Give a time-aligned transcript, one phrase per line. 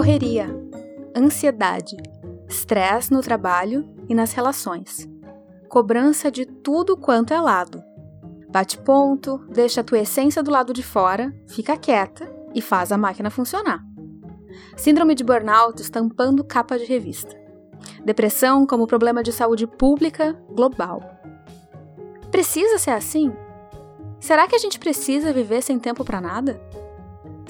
[0.00, 0.48] correria,
[1.14, 1.94] ansiedade,
[2.48, 5.06] estresse no trabalho e nas relações,
[5.68, 7.84] cobrança de tudo quanto é lado.
[8.48, 12.96] Bate ponto, deixa a tua essência do lado de fora, fica quieta e faz a
[12.96, 13.84] máquina funcionar.
[14.74, 17.38] Síndrome de burnout estampando capa de revista.
[18.02, 21.02] Depressão como problema de saúde pública global.
[22.30, 23.30] Precisa ser assim?
[24.18, 26.58] Será que a gente precisa viver sem tempo para nada?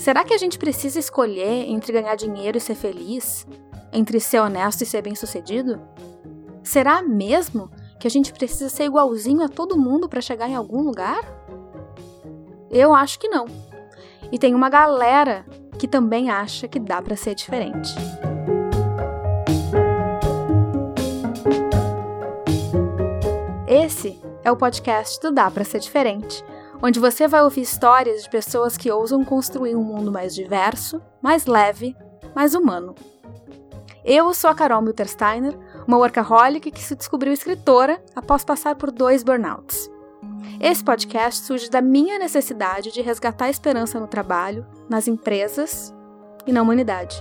[0.00, 3.46] Será que a gente precisa escolher entre ganhar dinheiro e ser feliz?
[3.92, 5.78] Entre ser honesto e ser bem-sucedido?
[6.62, 10.80] Será mesmo que a gente precisa ser igualzinho a todo mundo para chegar em algum
[10.80, 11.20] lugar?
[12.70, 13.44] Eu acho que não.
[14.32, 15.44] E tem uma galera
[15.78, 17.94] que também acha que dá para ser diferente.
[23.68, 26.42] Esse é o podcast do Dá para ser diferente,
[26.82, 31.46] onde você vai ouvir histórias de pessoas que ousam construir um mundo mais diverso, mais
[31.46, 31.96] leve,
[32.34, 32.94] mais humano.
[34.04, 39.22] Eu sou a Carol Miltersteiner, uma workaholic que se descobriu escritora após passar por dois
[39.22, 39.90] burnouts.
[40.58, 45.94] Esse podcast surge da minha necessidade de resgatar a esperança no trabalho, nas empresas
[46.46, 47.20] e na humanidade.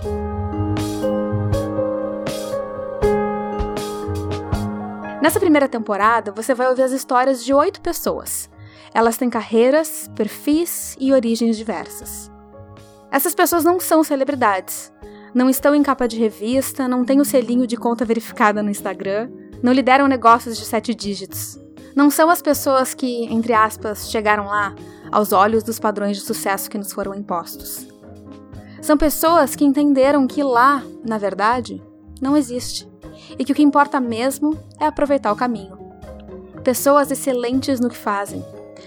[5.22, 8.48] Nessa primeira temporada, você vai ouvir as histórias de oito pessoas.
[8.92, 12.30] Elas têm carreiras, perfis e origens diversas.
[13.10, 14.92] Essas pessoas não são celebridades,
[15.34, 19.30] não estão em capa de revista, não têm o selinho de conta verificada no Instagram,
[19.62, 21.58] não lideram negócios de sete dígitos.
[21.94, 24.74] Não são as pessoas que, entre aspas, chegaram lá
[25.10, 27.86] aos olhos dos padrões de sucesso que nos foram impostos.
[28.80, 31.82] São pessoas que entenderam que lá, na verdade,
[32.20, 32.88] não existe
[33.38, 35.78] e que o que importa mesmo é aproveitar o caminho.
[36.64, 38.44] Pessoas excelentes no que fazem,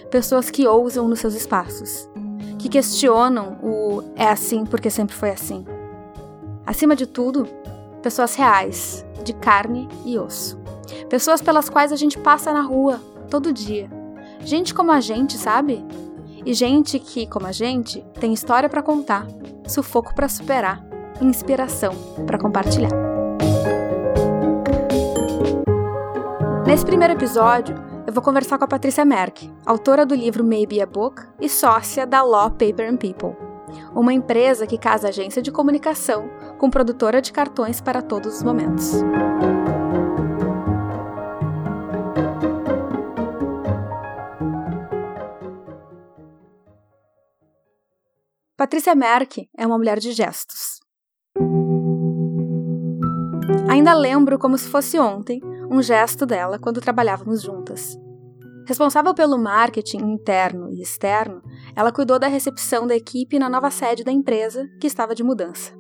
[0.10, 2.10] pessoas que ousam nos seus espaços,
[2.60, 5.66] que questionam o é assim porque sempre foi assim.
[6.66, 7.48] Acima de tudo,
[8.02, 10.60] pessoas reais, de carne e osso.
[11.10, 13.90] Pessoas pelas quais a gente passa na rua todo dia.
[14.42, 15.84] Gente como a gente, sabe?
[16.46, 19.26] E gente que, como a gente, tem história para contar,
[19.66, 20.86] sufoco para superar,
[21.22, 21.94] inspiração
[22.26, 22.92] para compartilhar.
[26.66, 27.76] Nesse primeiro episódio,
[28.06, 32.06] eu vou conversar com a Patrícia Merck, autora do livro Maybe a Book e sócia
[32.06, 33.36] da Law Paper and People,
[33.96, 38.92] uma empresa que casa agência de comunicação com produtora de cartões para todos os momentos.
[48.58, 50.80] Patrícia Merck é uma mulher de gestos.
[53.70, 57.98] Ainda lembro como se fosse ontem um gesto dela quando trabalhávamos juntas.
[58.66, 61.42] Responsável pelo marketing interno e externo,
[61.76, 65.74] ela cuidou da recepção da equipe na nova sede da empresa, que estava de mudança.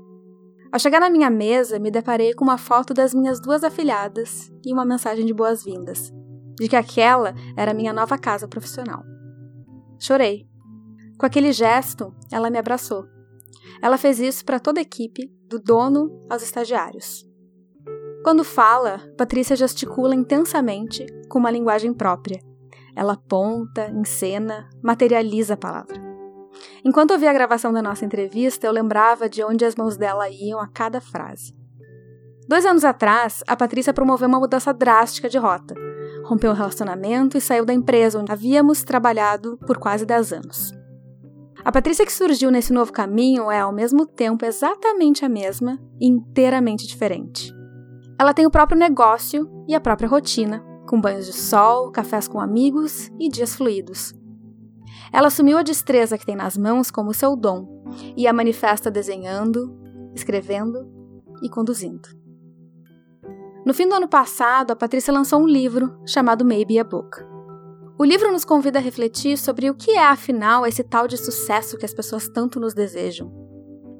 [0.72, 4.74] Ao chegar na minha mesa, me deparei com uma foto das minhas duas afilhadas e
[4.74, 6.12] uma mensagem de boas-vindas,
[6.60, 9.04] de que aquela era minha nova casa profissional.
[10.00, 10.52] Chorei
[11.18, 13.08] com aquele gesto, ela me abraçou.
[13.82, 17.26] Ela fez isso para toda a equipe, do dono aos estagiários.
[18.24, 22.40] Quando fala, Patrícia gesticula intensamente com uma linguagem própria.
[22.96, 26.02] Ela aponta, encena, materializa a palavra.
[26.86, 30.62] Enquanto ouvia a gravação da nossa entrevista, eu lembrava de onde as mãos dela iam
[30.62, 31.54] a cada frase.
[32.48, 35.76] Dois anos atrás, a Patrícia promoveu uma mudança drástica de rota.
[36.24, 40.72] Rompeu o relacionamento e saiu da empresa onde havíamos trabalhado por quase dez anos.
[41.66, 46.08] A Patrícia que surgiu nesse novo caminho é, ao mesmo tempo, exatamente a mesma e
[46.08, 47.54] inteiramente diferente.
[48.20, 52.40] Ela tem o próprio negócio e a própria rotina, com banhos de sol, cafés com
[52.40, 54.14] amigos e dias fluidos.
[55.12, 57.84] Ela assumiu a destreza que tem nas mãos como seu dom
[58.16, 59.76] e a manifesta desenhando,
[60.16, 60.88] escrevendo
[61.42, 62.10] e conduzindo.
[63.66, 67.18] No fim do ano passado, a Patrícia lançou um livro chamado Maybe a Book.
[67.98, 71.78] O livro nos convida a refletir sobre o que é, afinal, esse tal de sucesso
[71.78, 73.32] que as pessoas tanto nos desejam.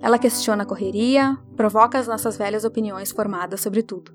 [0.04, 4.12] Ela questiona a correria, provoca as nossas velhas opiniões formadas sobre tudo.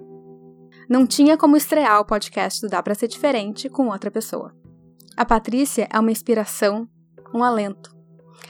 [0.86, 4.54] Não tinha como estrear o podcast do Dá Pra Ser Diferente com outra pessoa.
[5.16, 6.86] A Patrícia é uma inspiração,
[7.34, 7.96] um alento.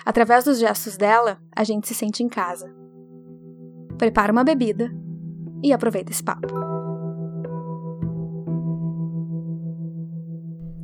[0.04, 2.74] Através dos gestos dela, a gente se sente em casa.
[3.96, 4.90] Prepara uma bebida
[5.62, 6.48] e aproveita esse papo.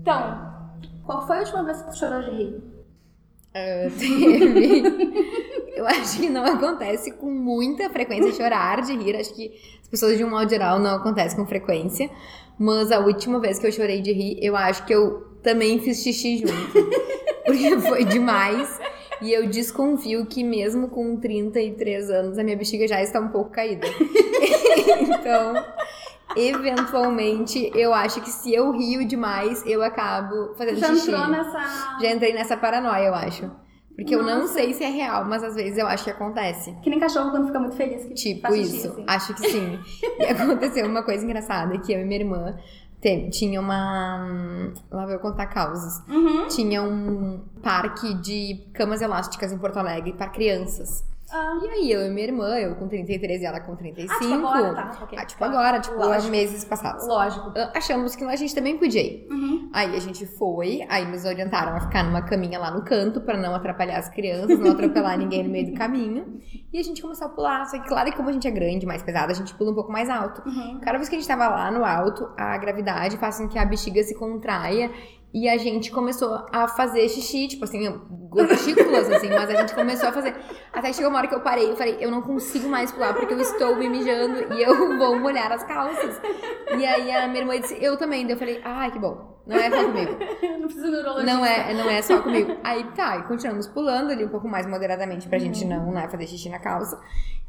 [0.03, 0.71] Então,
[1.03, 2.75] qual foi a última vez que tu chorou de rir?
[3.55, 5.64] Uh, teve.
[5.77, 9.17] eu acho que não acontece com muita frequência chorar de rir.
[9.17, 12.11] Acho que as pessoas, de um modo geral, não acontece com frequência.
[12.59, 16.03] Mas a última vez que eu chorei de rir, eu acho que eu também fiz
[16.03, 16.53] xixi junto.
[17.45, 18.81] porque foi demais.
[19.21, 23.51] E eu desconfio que mesmo com 33 anos, a minha bexiga já está um pouco
[23.51, 23.87] caída.
[25.01, 25.55] então,
[26.37, 31.11] eventualmente, eu acho que se eu rio demais, eu acabo fazendo Já xixi.
[31.11, 31.99] entrou nessa.
[32.01, 33.64] Já entrei nessa paranoia, eu acho.
[33.97, 34.55] Porque eu não Nossa.
[34.55, 36.75] sei se é real, mas às vezes eu acho que acontece.
[36.83, 38.05] Que nem cachorro quando fica muito feliz.
[38.07, 38.89] Que Tipo xixi, isso.
[38.89, 39.05] assim.
[39.07, 39.79] Acho que sim.
[40.19, 42.57] e aconteceu uma coisa engraçada, que eu e minha irmã
[43.01, 44.73] te- tinha uma...
[44.91, 46.03] Lá vou eu contar causas.
[46.09, 46.49] Uhum.
[46.49, 51.05] Tinha um parque de camas elásticas em Porto Alegre para crianças.
[51.37, 54.15] Ah, E aí eu e minha irmã, eu com 33 e ela com 35.
[54.15, 54.99] ah, tipo agora, tá.
[55.03, 55.19] ok.
[55.19, 56.31] Ah, tipo agora, tipo Lógico.
[56.31, 57.07] meses passados.
[57.09, 57.53] Lógico.
[57.57, 59.27] Ah, Achamos que a gente também podia ir.
[59.31, 59.69] Uhum.
[59.73, 63.37] Aí a gente foi, aí nos orientaram a ficar numa caminha lá no canto pra
[63.37, 66.39] não atrapalhar as crianças, não atropelar ninguém no meio do caminho.
[66.73, 68.87] E a gente começou a pular, só que claro que como a gente é grande,
[68.87, 70.43] mais pesada, a gente pula um pouco mais alto.
[70.49, 70.79] Uhum.
[70.81, 73.65] Cada vez que a gente tava lá no alto, a gravidade faz com que a
[73.65, 74.91] bexiga se contraia
[75.35, 77.91] e a gente começou a fazer xixi, tipo assim,
[78.31, 80.33] gotículas, assim, mas a gente começou a fazer.
[80.73, 83.35] Até chegou uma hora que eu parei, eu falei, eu não consigo mais pular porque
[83.35, 86.21] eu estou me mijando e eu vou molhar as calças.
[86.79, 88.25] E aí a minha irmã disse, eu também.
[88.25, 89.35] Daí eu falei, ai, que bom.
[89.45, 90.13] Não é só comigo.
[90.61, 91.35] Não precisa neurologista.
[91.35, 92.57] Não é, não é só comigo.
[92.63, 96.27] Aí tá, e continuamos pulando ali um pouco mais moderadamente pra gente não, né, fazer
[96.29, 96.99] xixi na calça.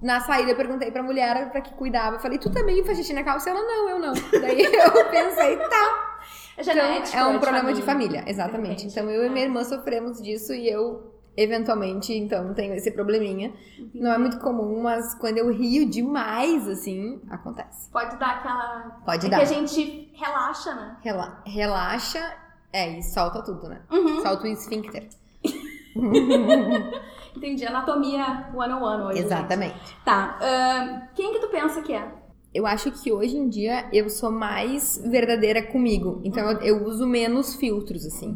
[0.02, 2.18] Na saída eu perguntei pra mulher pra que cuidava.
[2.18, 3.50] Eu falei, tu também faz xixi na calça?
[3.50, 4.14] Ela, não, eu não.
[4.14, 6.16] Daí eu pensei, tá.
[6.58, 8.70] É Então, é um problema de família, De exatamente.
[8.84, 8.88] repente.
[8.88, 13.54] Então eu e minha irmã sofremos disso e eu, eventualmente, então, tenho esse probleminha.
[13.94, 17.90] Não é muito comum, mas quando eu rio demais, assim, acontece.
[17.92, 19.02] Pode dar aquela.
[19.06, 19.38] Pode é dar.
[19.38, 20.98] que a gente relaxa, né?
[21.04, 22.34] Rela- relaxa,
[22.72, 23.82] é, e solta tudo, né?
[23.92, 24.22] Uhum.
[24.22, 25.10] Solta o esfíncter.
[27.36, 27.66] Entendi.
[27.66, 29.20] Anatomia one on one hoje.
[29.20, 29.78] Exatamente.
[29.78, 29.96] gente.
[30.06, 30.38] Tá.
[30.42, 32.06] ahn, quem que tu pensa que é?
[32.56, 36.22] Eu acho que hoje em dia eu sou mais verdadeira comigo.
[36.24, 38.34] Então eu, eu uso menos filtros, assim.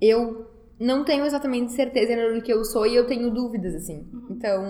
[0.00, 0.46] Eu
[0.78, 4.06] não tenho exatamente certeza do que eu sou e eu tenho dúvidas, assim.
[4.30, 4.64] Então,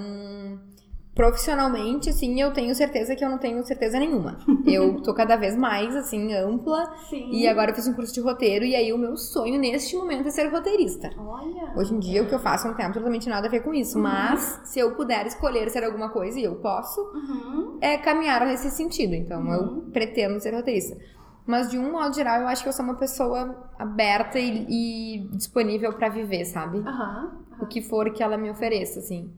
[1.14, 4.38] profissionalmente, assim, eu tenho certeza que eu não tenho certeza nenhuma.
[4.64, 6.86] Eu tô cada vez mais, assim, ampla.
[7.10, 7.30] Sim.
[7.32, 10.28] E agora eu fiz um curso de roteiro e aí o meu sonho neste momento
[10.28, 11.10] é ser roteirista.
[11.18, 11.72] Olha.
[11.76, 13.98] Hoje em dia o que eu faço não tem absolutamente nada a ver com isso.
[13.98, 17.78] Mas se eu puder escolher ser alguma coisa e eu posso, Uhum.
[17.80, 19.14] é caminhar nesse sentido.
[19.14, 19.52] Então, Uhum.
[19.52, 20.96] eu pretendo ser roteirista.
[21.44, 25.28] Mas, de um modo geral, eu acho que eu sou uma pessoa aberta e, e
[25.36, 26.78] disponível pra viver, sabe?
[26.78, 27.32] Aham.
[27.58, 29.28] O que for que ela me ofereça, assim.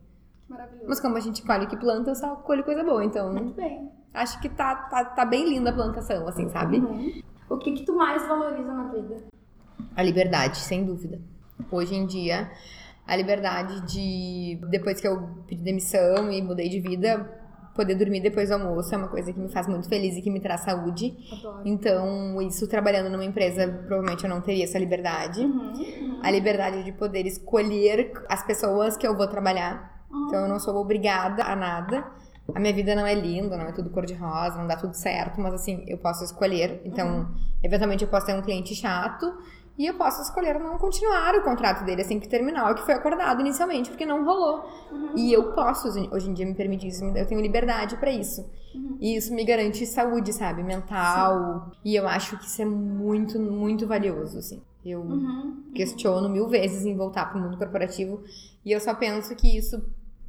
[0.49, 0.85] Maravilhoso.
[0.87, 3.03] Mas como a gente colhe que planta, eu só colho coisa boa.
[3.03, 3.89] Então, Muito bem.
[4.13, 6.77] acho que tá, tá, tá bem linda a plantação, assim, sabe?
[6.77, 7.21] Uhum.
[7.49, 9.23] O que que tu mais valoriza na vida?
[9.95, 11.19] A liberdade, sem dúvida.
[11.71, 12.51] Hoje em dia,
[13.07, 17.29] a liberdade de, depois que eu pedi demissão e mudei de vida,
[17.75, 20.31] poder dormir depois do almoço é uma coisa que me faz muito feliz e que
[20.31, 21.15] me traz saúde.
[21.31, 21.61] Adoro.
[21.65, 25.41] Então, isso trabalhando numa empresa, provavelmente eu não teria essa liberdade.
[25.41, 26.19] Uhum.
[26.23, 29.94] A liberdade de poder escolher as pessoas que eu vou trabalhar.
[30.27, 32.05] Então, eu não sou obrigada a nada.
[32.53, 35.53] A minha vida não é linda, não é tudo cor-de-rosa, não dá tudo certo, mas
[35.53, 36.81] assim, eu posso escolher.
[36.85, 37.27] Então,
[37.63, 39.33] eventualmente eu posso ter um cliente chato
[39.77, 42.93] e eu posso escolher não continuar o contrato dele assim que terminar o que foi
[42.93, 44.63] acordado inicialmente, porque não rolou.
[45.15, 48.47] E eu posso, hoje em dia, me permitir isso, eu tenho liberdade pra isso.
[48.99, 50.61] E isso me garante saúde, sabe?
[50.61, 51.71] Mental.
[51.83, 54.61] E eu acho que isso é muito, muito valioso, assim.
[54.85, 55.63] Eu Uhum.
[55.73, 58.21] questiono mil vezes em voltar pro mundo corporativo
[58.63, 59.81] e eu só penso que isso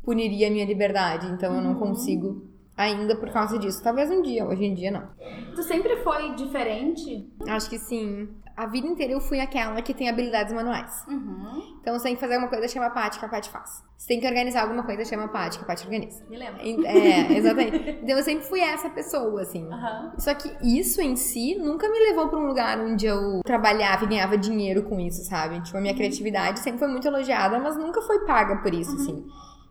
[0.07, 1.27] puniria a minha liberdade.
[1.27, 1.79] Então eu não Uhum.
[1.81, 2.47] consigo
[2.77, 3.83] ainda por causa disso.
[3.83, 5.09] Talvez um dia, hoje em dia não.
[5.55, 7.29] Tu sempre foi diferente?
[7.49, 8.29] Acho que sim.
[8.57, 11.05] A vida inteira eu fui aquela que tem habilidades manuais.
[11.07, 11.77] Uhum.
[11.81, 13.85] Então você tem que fazer alguma coisa, chama a Paty, que a Paty faz.
[13.99, 16.25] Você tem que organizar alguma coisa, chama a Paty, que a Paty organiza.
[16.29, 16.63] Me lembra.
[16.63, 17.99] É, exatamente.
[18.03, 19.67] Então eu sempre fui essa pessoa, assim.
[19.71, 20.13] Aham.
[20.19, 24.09] Só que isso em si nunca me levou pra um lugar onde eu trabalhava e
[24.09, 25.61] ganhava dinheiro com isso, sabe?
[25.63, 29.27] Tipo, a minha criatividade sempre foi muito elogiada, mas nunca foi paga por isso, assim.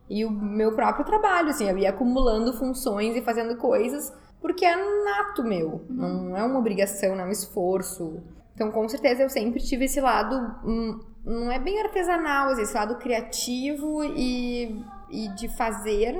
[0.09, 4.13] E o meu próprio trabalho, assim, eu ia acumulando funções e fazendo coisas
[4.45, 5.83] porque é nato meu.
[5.89, 8.21] Não é uma obrigação, não é um esforço.
[8.53, 12.75] Então, com certeza, eu sempre tive esse lado, hum, não é bem artesanal, assim, esse
[12.75, 16.13] lado criativo e, e de fazer.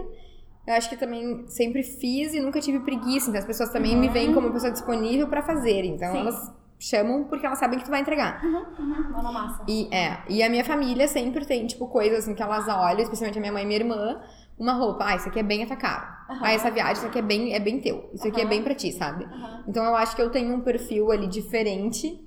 [0.65, 3.29] Eu acho que também sempre fiz e nunca tive preguiça.
[3.29, 5.85] Então, as pessoas também me veem como uma pessoa disponível pra fazer.
[5.85, 6.19] Então, Sim.
[6.21, 8.44] elas chamam porque elas sabem que tu vai entregar.
[8.44, 9.12] Uhum.
[9.12, 9.63] Mão na massa.
[9.67, 13.38] E, é, e a minha família sempre tem, tipo, coisas assim que elas olham, especialmente
[13.38, 14.22] a minha mãe e minha irmã,
[14.58, 16.25] uma roupa, ah, isso aqui é bem a tua cara.
[16.29, 16.39] Aham.
[16.44, 18.10] Ah, essa viagem, isso aqui é bem, é bem teu.
[18.13, 19.25] Isso aqui é bem pra ti, sabe?
[19.25, 19.63] Aham.
[19.67, 22.22] Então eu acho que eu tenho um perfil ali diferente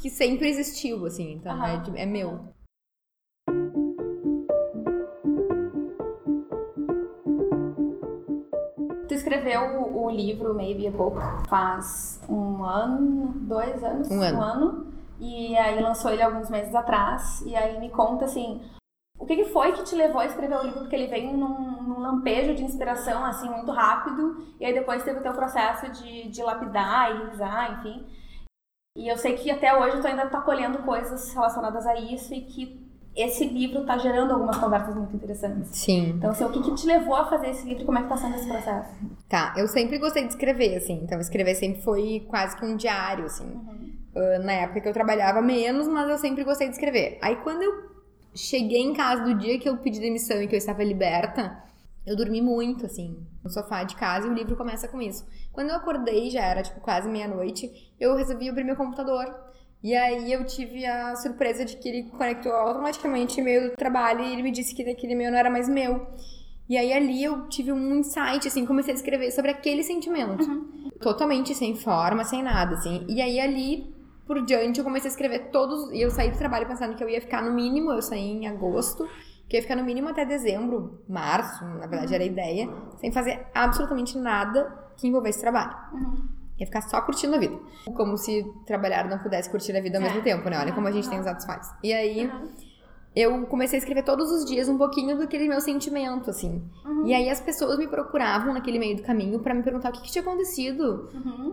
[0.00, 1.32] que sempre existiu, assim.
[1.34, 2.52] Então é, é meu.
[9.28, 11.18] Escreveu o, o livro Maybe a Book
[11.48, 14.10] faz um ano, dois anos?
[14.10, 14.86] Um ano.
[15.20, 17.42] e aí lançou ele alguns meses atrás.
[17.42, 18.62] E aí me conta assim,
[19.18, 20.80] O que, que foi que te levou a escrever o livro?
[20.80, 25.18] Porque ele vem num, num lampejo de inspiração, assim, muito rápido, e aí depois teve
[25.18, 28.06] o teu processo de, de lapidar e enfim.
[28.96, 32.42] E eu sei que até hoje tu ainda tá colhendo coisas relacionadas a isso e
[32.42, 32.87] que
[33.20, 35.70] esse livro tá gerando algumas conversas muito interessantes.
[35.72, 36.10] Sim.
[36.10, 38.08] Então, assim, o que, que te levou a fazer esse livro e como é que
[38.08, 38.94] tá sendo esse processo?
[39.28, 41.00] Tá, eu sempre gostei de escrever, assim.
[41.02, 43.46] Então, escrever sempre foi quase que um diário, assim.
[43.46, 47.18] Uh, na época que eu trabalhava menos, mas eu sempre gostei de escrever.
[47.20, 47.88] Aí, quando eu
[48.34, 51.60] cheguei em casa do dia que eu pedi demissão e que eu estava liberta,
[52.06, 55.26] eu dormi muito, assim, no sofá de casa e o livro começa com isso.
[55.52, 59.26] Quando eu acordei, já era, tipo, quase meia-noite, eu resolvi abrir meu computador.
[59.82, 64.32] E aí eu tive a surpresa de que ele conectou automaticamente e-mail do trabalho e
[64.32, 66.06] ele me disse que aquele e-mail não era mais meu.
[66.68, 70.44] E aí ali eu tive um insight, assim, comecei a escrever sobre aquele sentimento.
[71.00, 73.06] Totalmente sem forma, sem nada, assim.
[73.08, 75.90] E aí ali por diante eu comecei a escrever todos.
[75.92, 78.46] E eu saí do trabalho pensando que eu ia ficar no mínimo, eu saí em
[78.46, 79.08] agosto,
[79.48, 82.68] que eu ia ficar no mínimo até dezembro, março, na verdade era a ideia,
[82.98, 85.74] sem fazer absolutamente nada que envolvesse trabalho.
[86.58, 87.56] Ia ficar só curtindo a vida.
[87.96, 90.08] Como se trabalhar não pudesse curtir a vida ao É.
[90.08, 90.58] mesmo tempo, né?
[90.58, 91.72] Olha como a gente tem os atos faz.
[91.82, 92.30] E aí
[93.16, 96.62] eu comecei a escrever todos os dias um pouquinho daquele meu sentimento, assim.
[97.04, 100.02] E aí as pessoas me procuravam naquele meio do caminho pra me perguntar o que,
[100.02, 101.08] que tinha acontecido.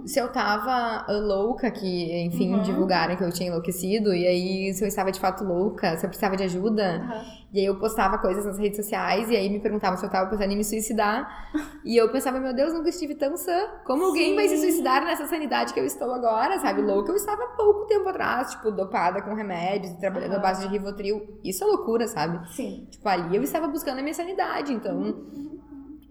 [0.05, 2.61] Se eu tava uh, louca, que, enfim, Uhum.
[2.61, 4.13] divulgaram que eu tinha enlouquecido.
[4.13, 7.25] E aí, se eu estava de fato louca, se eu precisava de ajuda.
[7.55, 10.29] E aí eu postava coisas nas redes sociais e aí me perguntavam se eu tava
[10.29, 11.49] pensando em me suicidar.
[11.85, 13.57] e eu pensava, meu Deus, nunca estive tão sã.
[13.85, 14.63] Como alguém vai se Sim.
[14.63, 16.81] suicidar nessa sanidade que eu estou agora, sabe?
[16.81, 20.41] Louca eu estava há pouco tempo atrás, tipo, dopada com remédios e trabalhando à Aham.
[20.41, 21.39] base de Rivotril.
[21.45, 22.45] Isso é loucura, sabe?
[22.53, 22.89] Sim.
[22.91, 24.73] Tipo, ali eu estava buscando a minha sanidade.
[24.73, 25.15] Então,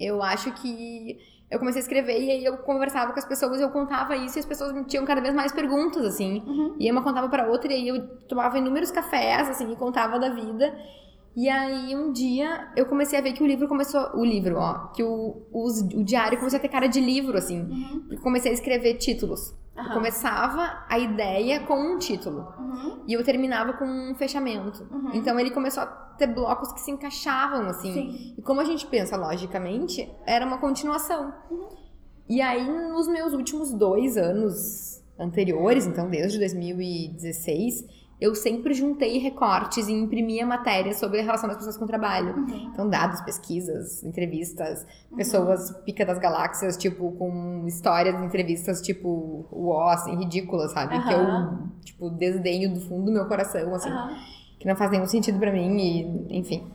[0.01, 1.19] eu acho que
[1.51, 4.41] eu comecei a escrever e aí eu conversava com as pessoas, eu contava isso e
[4.41, 6.43] as pessoas me tinham cada vez mais perguntas, assim.
[6.47, 6.77] Uhum.
[6.81, 10.31] E uma contava pra outra e aí eu tomava inúmeros cafés, assim, e contava da
[10.31, 10.75] vida.
[11.37, 14.11] E aí um dia eu comecei a ver que o livro começou.
[14.15, 14.89] O livro, ó.
[14.89, 17.61] Que o, os- o diário começou a ter cara de livro, assim.
[17.63, 18.07] Uhum.
[18.11, 19.53] Eu comecei a escrever títulos.
[19.77, 19.95] Eu Aham.
[19.95, 22.47] começava a ideia com um título.
[22.59, 23.03] Uhum.
[23.09, 24.87] E eu terminava com um fechamento.
[24.93, 25.11] Uhum.
[25.15, 27.93] Então ele começou a ter blocos que se encaixavam, assim.
[27.93, 28.35] Sim.
[28.39, 31.35] E como a gente pensa logicamente, era uma continuação.
[32.29, 37.85] E aí, nos meus últimos dois anos anteriores, então desde 2016,
[38.21, 42.35] eu sempre juntei recortes e imprimia matérias sobre a relação das pessoas com o trabalho.
[42.37, 42.71] Uhum.
[42.73, 50.17] Então, dados, pesquisas, entrevistas, pessoas pica das galáxias, tipo, com histórias, entrevistas, tipo, uó, assim,
[50.17, 50.99] ridículas, sabe?
[51.03, 53.91] Que eu, tipo, desdenho do fundo do meu coração, assim
[54.59, 56.67] que não faz nenhum sentido pra mim e enfim.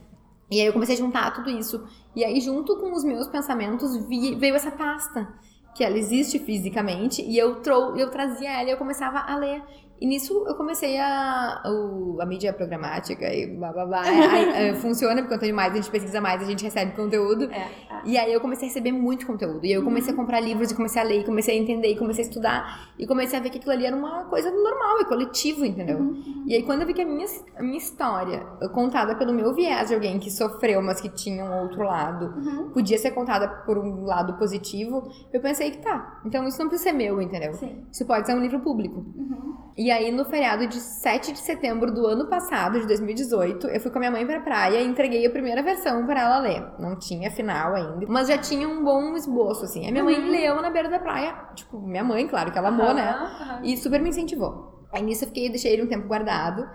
[0.51, 1.83] E aí eu comecei a juntar tudo isso.
[2.15, 5.27] E aí junto com os meus pensamentos vi- veio essa pasta,
[5.73, 9.63] que ela existe fisicamente e eu trou eu trazia ela e eu começava a ler.
[10.01, 14.01] E nisso eu comecei a o- a mídia programática e blá blá blá.
[14.55, 17.49] Aí, funciona porque quanto mais a gente pesquisa mais a gente recebe conteúdo.
[17.51, 17.69] É, é.
[18.05, 19.65] E aí eu comecei a receber muito conteúdo.
[19.65, 21.89] E aí eu comecei a comprar livros e comecei a ler, e comecei a entender,
[21.89, 22.89] e comecei a estudar.
[22.97, 26.15] E comecei a ver que aquilo ali era uma coisa normal e coletivo, entendeu?
[26.47, 27.27] E aí quando eu vi que a minha,
[27.57, 28.39] a minha história,
[28.73, 32.69] contada pelo meu viés de alguém que sofreu, mas que tinha um outro lado, Uhum.
[32.69, 36.21] podia ser contada por um lado positivo, eu pensei que tá.
[36.25, 37.53] Então isso não precisa ser meu, entendeu?
[37.53, 37.83] Sim.
[37.91, 38.99] Isso pode ser um livro público.
[39.15, 39.57] Uhum.
[39.77, 43.89] E aí, no feriado de 7 de setembro do ano passado, de 2018, eu fui
[43.91, 46.63] com a minha mãe pra praia e entreguei a primeira versão pra ela ler.
[46.79, 49.87] Não tinha final ainda, mas já tinha um bom esboço, assim.
[49.87, 52.93] A minha mãe leu na beira da praia, tipo, minha mãe, claro, que ela amou,
[52.93, 53.09] né?
[53.09, 53.59] Aham.
[53.63, 54.85] E super me incentivou.
[54.91, 56.67] Aí nisso eu fiquei, deixei ele um tempo guardado.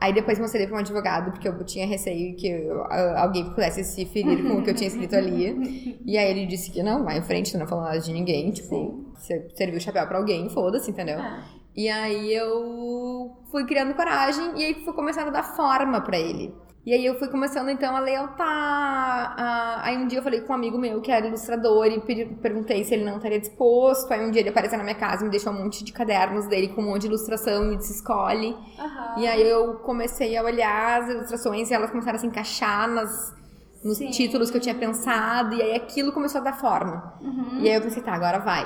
[0.00, 2.84] Aí depois mostrei pra um advogado, porque eu tinha receio que eu-
[3.16, 5.98] alguém pudesse se ferir com o que eu tinha escrito ali.
[6.04, 8.50] E aí ele disse que não, vai em frente, tu não falou nada de ninguém.
[8.50, 11.20] Tipo, você serviu o chapéu pra alguém, foda-se, entendeu?
[11.20, 11.40] É.
[11.76, 16.54] E aí eu fui criando coragem e aí fui começando a dar forma pra ele.
[16.84, 18.46] E aí eu fui começando então a lealtar.
[19.38, 22.26] a- Aí um dia eu falei com um amigo meu que era ilustrador e pedi-
[22.42, 24.10] perguntei se ele não estaria disposto.
[24.12, 26.46] Aí um dia ele apareceu na minha casa e me deixou um monte de cadernos
[26.48, 28.56] dele com um monte de ilustração e disse escolhe.
[28.78, 29.14] Aham.
[29.20, 33.32] E aí eu comecei a olhar as ilustrações e elas começaram a se encaixar nas,
[33.84, 34.10] nos Sim.
[34.10, 35.54] títulos que eu tinha pensado.
[35.54, 37.14] E aí aquilo começou a dar forma.
[37.20, 37.60] Uhum.
[37.60, 38.64] E aí eu pensei, tá, agora vai.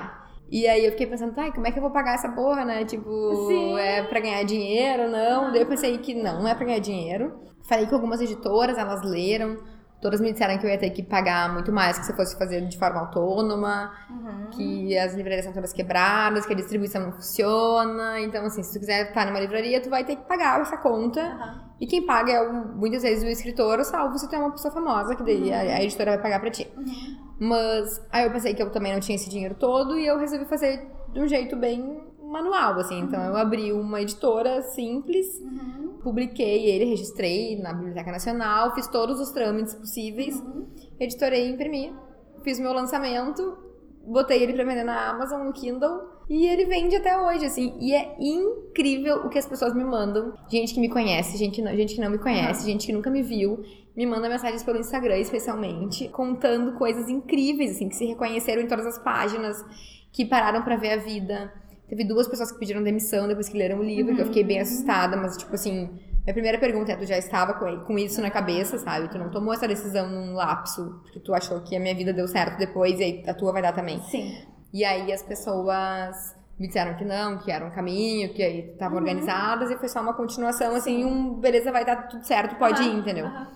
[0.50, 2.64] E aí eu fiquei pensando, tá, e como é que eu vou pagar essa porra,
[2.64, 2.84] né?
[2.84, 3.78] Tipo, Sim.
[3.78, 5.50] é pra ganhar dinheiro, não?
[5.50, 7.40] Daí eu pensei que não, não é pra ganhar dinheiro.
[7.68, 9.56] Falei com algumas editoras, elas leram.
[10.00, 12.38] Todas me disseram que eu ia ter que pagar muito mais que se eu fosse
[12.38, 14.50] fazer de forma autônoma, Uhum.
[14.50, 18.20] que as livrarias são todas quebradas, que a distribuição não funciona.
[18.20, 21.20] Então, assim, se tu quiser estar numa livraria, tu vai ter que pagar essa conta.
[21.22, 21.65] Aham.
[21.80, 24.72] E quem paga é o- muitas vezes o escritor, salvo se tu é uma pessoa
[24.72, 26.66] famosa, que daí a, a editora vai pagar pra ti.
[26.76, 27.26] Uhum.
[27.38, 30.46] Mas aí eu pensei que eu também não tinha esse dinheiro todo e eu resolvi
[30.46, 32.98] fazer de um jeito bem manual, assim.
[33.00, 35.98] Então eu abri uma editora simples, Uhum.
[36.02, 40.66] publiquei ele, registrei na Biblioteca Nacional, fiz todos os trâmites possíveis, Uhum.
[40.98, 41.94] editorei e imprimi.
[42.42, 43.58] Fiz meu lançamento,
[44.06, 47.74] botei ele pra vender na Amazon, no Kindle, e ele vende até hoje, assim.
[47.80, 50.34] E é incrível o que as pessoas me mandam.
[50.48, 53.10] Gente que me conhece, gente que não, gente que não me conhece, gente que nunca
[53.10, 53.62] me viu,
[53.96, 58.86] me manda mensagens pelo Instagram, especialmente, contando coisas incríveis, assim, que se reconheceram em todas
[58.86, 59.64] as páginas,
[60.12, 61.52] que pararam pra ver a vida.
[61.88, 64.58] Teve duas pessoas que pediram demissão depois que leram o livro, que eu fiquei bem
[64.58, 65.88] assustada, mas, tipo assim,
[66.24, 69.08] minha primeira pergunta é: tu já estava com, com isso na cabeça, sabe?
[69.08, 72.26] Tu não tomou essa decisão num lapso, porque tu achou que a minha vida deu
[72.26, 74.02] certo depois e aí a tua vai dar também.
[74.02, 74.55] Sim.
[74.76, 78.98] E aí as pessoas me disseram que não, que era um caminho, que aí estavam
[78.98, 82.94] organizadas e foi só uma continuação, assim, um beleza, vai dar tudo certo, pode ir,
[82.94, 83.24] entendeu?
[83.24, 83.48] Aham.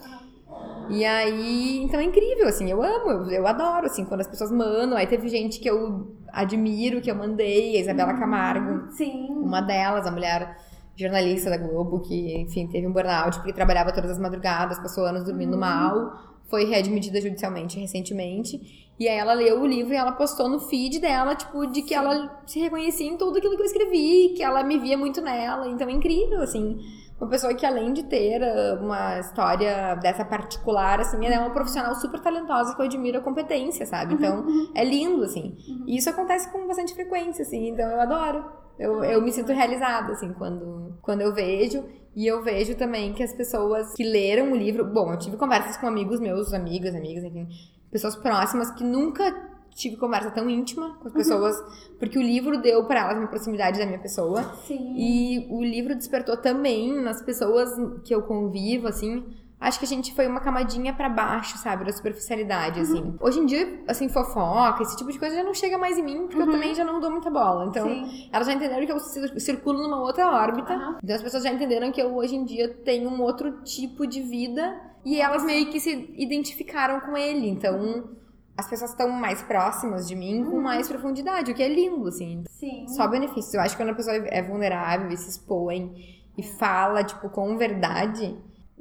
[0.89, 4.51] E aí, então é incrível, assim, eu amo, eu, eu adoro, assim, quando as pessoas
[4.51, 4.97] mandam.
[4.97, 9.27] Aí teve gente que eu admiro, que eu mandei, a Isabela Camargo, Sim.
[9.29, 10.57] uma delas, a mulher
[10.97, 15.23] jornalista da Globo, que, enfim, teve um burnout porque trabalhava todas as madrugadas, passou anos
[15.25, 18.90] dormindo mal, foi readmitida judicialmente recentemente.
[19.01, 21.95] E aí ela leu o livro e ela postou no feed dela, tipo, de que
[21.95, 25.67] ela se reconhecia em tudo aquilo que eu escrevi, que ela me via muito nela.
[25.67, 26.79] Então é incrível, assim.
[27.19, 31.51] Uma pessoa que, além de ter uh, uma história dessa particular, assim, ela é uma
[31.51, 34.15] profissional super talentosa que eu admiro a competência, sabe?
[34.15, 35.57] Então, é lindo, assim.
[35.87, 38.45] E isso acontece com bastante frequência, assim, então eu adoro.
[38.79, 41.85] Eu, eu me sinto realizada, assim, quando, quando eu vejo.
[42.15, 44.85] E eu vejo também que as pessoas que leram o livro.
[44.85, 47.47] Bom, eu tive conversas com amigos meus, amigas, amigas, enfim,
[47.91, 51.57] pessoas próximas que nunca tive conversa tão íntima com as pessoas,
[51.99, 54.43] porque o livro deu para elas uma proximidade da minha pessoa.
[54.67, 54.95] Sim.
[54.97, 57.71] E o livro despertou também nas pessoas
[58.05, 59.25] que eu convivo, assim.
[59.61, 61.85] Acho que a gente foi uma camadinha pra baixo, sabe?
[61.85, 63.15] Da superficialidade, assim.
[63.21, 66.27] Hoje em dia, assim, fofoca, esse tipo de coisa já não chega mais em mim,
[66.27, 67.67] porque eu também já não dou muita bola.
[67.67, 68.31] Então, Sim.
[68.33, 70.73] elas já entenderam que eu cir- circulo numa outra órbita.
[70.73, 70.99] Aham.
[71.05, 74.23] Então, as pessoas já entenderam que eu, hoje em dia, tenho um outro tipo de
[74.23, 74.81] vida.
[75.05, 77.47] E elas meio que se identificaram com ele.
[77.49, 78.11] Então,
[78.57, 82.45] as pessoas estão mais próximas de mim com mais profundidade, o que é lindo, assim.
[82.49, 82.87] Sim.
[82.89, 83.53] Só benefícios.
[83.53, 85.95] Eu acho que quando a pessoa é vulnerável e se expõe
[86.39, 88.37] e fala, tipo, com verdade,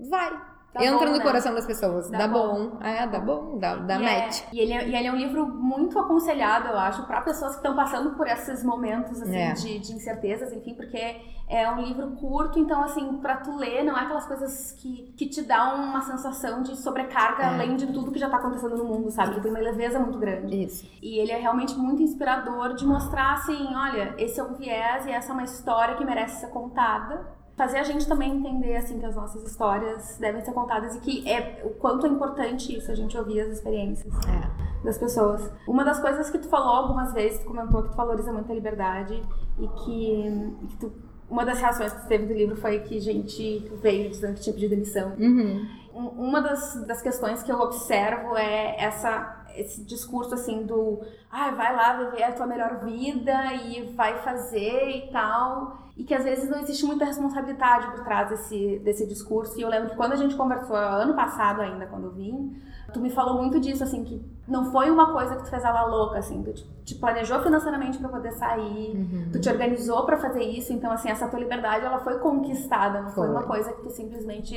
[0.10, 0.48] vai.
[0.74, 1.24] Dá Entra bom, no né?
[1.24, 2.10] coração das pessoas.
[2.12, 2.78] Dá, Dá bom.
[2.82, 3.58] É, dá bom.
[3.58, 4.44] Dá, dá e é- match.
[4.54, 7.58] e, ele é, e ele é um livro muito aconselhado, eu acho, para pessoas que
[7.58, 9.54] estão passando por esses momentos assim, É.
[9.54, 11.16] de, de incertezas, enfim, porque
[11.48, 15.26] é um livro curto, então, assim, pra tu ler, não é aquelas coisas que, que
[15.28, 17.46] te dá uma sensação de sobrecarga É.
[17.48, 19.34] além de tudo que já tá acontecendo no mundo, sabe?
[19.36, 20.66] Que tem uma leveza muito grande.
[20.66, 20.86] Isso.
[21.02, 25.12] E ele é realmente muito inspirador de mostrar assim, olha, esse é um viés e
[25.12, 27.39] essa é uma história que merece ser contada.
[27.60, 31.30] Fazer a gente também entender assim que as nossas histórias devem ser contadas e que
[31.30, 34.86] é o quanto é importante isso, a gente ouvir as experiências É.
[34.86, 35.52] das pessoas.
[35.68, 38.56] Uma das coisas que tu falou algumas vezes, tu comentou que tu valoriza muito a
[38.56, 39.22] liberdade
[39.60, 40.94] e que, que tu,
[41.30, 44.54] uma das reações que tu teve do livro foi que gente veio dizendo que tinha
[44.54, 45.12] pedido demissão.
[45.20, 45.68] Uhum.
[45.94, 51.00] Um- Uma das, das questões que eu observo é essa, esse discurso assim do
[51.32, 55.78] ah, vai lá viver a tua melhor vida e vai fazer e tal.
[55.98, 59.60] E que às vezes não existe muita responsabilidade por trás desse, desse discurso.
[59.60, 62.56] E eu lembro que quando a gente conversou ano passado ainda, quando eu vim,
[62.94, 65.84] tu me falou muito disso, assim, que não foi uma coisa que tu fez ela
[65.84, 69.30] louca, assim, tu te, te planejou financeiramente pra poder sair, Uhum.
[69.34, 73.10] tu te organizou pra fazer isso, então assim, essa tua liberdade ela foi conquistada, não
[73.10, 73.36] foi, Foi.
[73.36, 74.56] uma coisa que tu simplesmente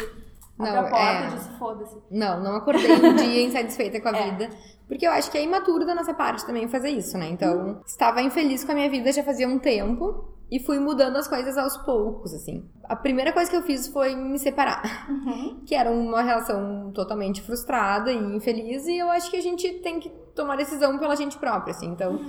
[0.57, 1.27] Não, a porta é.
[1.27, 1.97] e disse foda-se.
[2.11, 4.31] Não, não acordei um dia insatisfeita com a É.
[4.31, 4.49] vida.
[4.89, 7.29] Porque eu acho que é imaturo da nossa parte também fazer isso, né?
[7.31, 10.29] Então, estava infeliz com a minha vida já fazia um tempo.
[10.51, 12.69] E fui mudando as coisas aos poucos, assim.
[12.85, 15.09] A primeira coisa que eu fiz foi me separar.
[15.09, 15.63] Uhum.
[15.65, 18.87] Que era uma relação totalmente frustrada e infeliz.
[18.87, 21.87] E eu acho que a gente tem que tomar decisão pela gente própria, assim.
[21.87, 22.21] Então,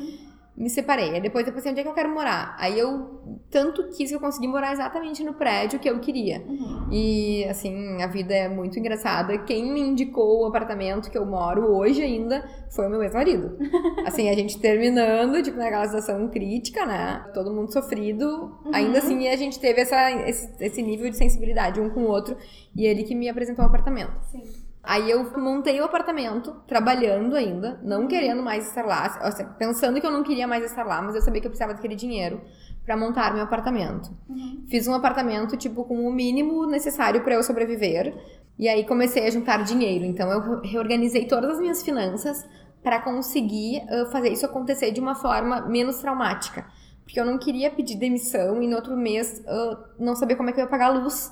[0.56, 1.16] me separei.
[1.16, 2.56] Aí depois eu pensei, onde é que eu quero morar?
[2.60, 6.42] Aí eu tanto quis que eu consegui morar exatamente no prédio que eu queria.
[6.42, 6.88] Uhum.
[6.92, 9.38] E, assim, a vida é muito engraçada.
[9.40, 13.58] Quem me indicou o apartamento que eu moro hoje ainda foi o meu ex-marido.
[14.06, 17.26] Assim, a gente terminando, tipo, naquela situação crítica, né?
[17.34, 18.58] Todo mundo sofrido.
[18.72, 22.36] Ainda assim, a gente teve essa, esse, esse nível de sensibilidade um com o outro.
[22.76, 24.14] E ele que me apresentou o apartamento.
[24.32, 24.63] Sim.
[24.84, 30.06] Aí eu montei o apartamento, trabalhando ainda, não querendo mais estar lá, assim, pensando que
[30.06, 32.42] eu não queria mais estar lá, mas eu sabia que eu precisava daquele dinheiro
[32.86, 34.12] pra montar meu apartamento.
[34.28, 34.66] Uhum.
[34.70, 38.14] Fiz um apartamento, tipo, com o mínimo necessário pra eu sobreviver.
[38.60, 40.04] E aí comecei a juntar dinheiro.
[40.04, 42.46] Então eu reorganizei todas as minhas finanças
[42.84, 46.66] pra conseguir ah, fazer isso acontecer de uma forma menos traumática.
[47.04, 50.54] Porque eu não queria pedir demissão e no outro mês ah, não saber como é
[50.54, 51.32] que eu ia pagar a luz.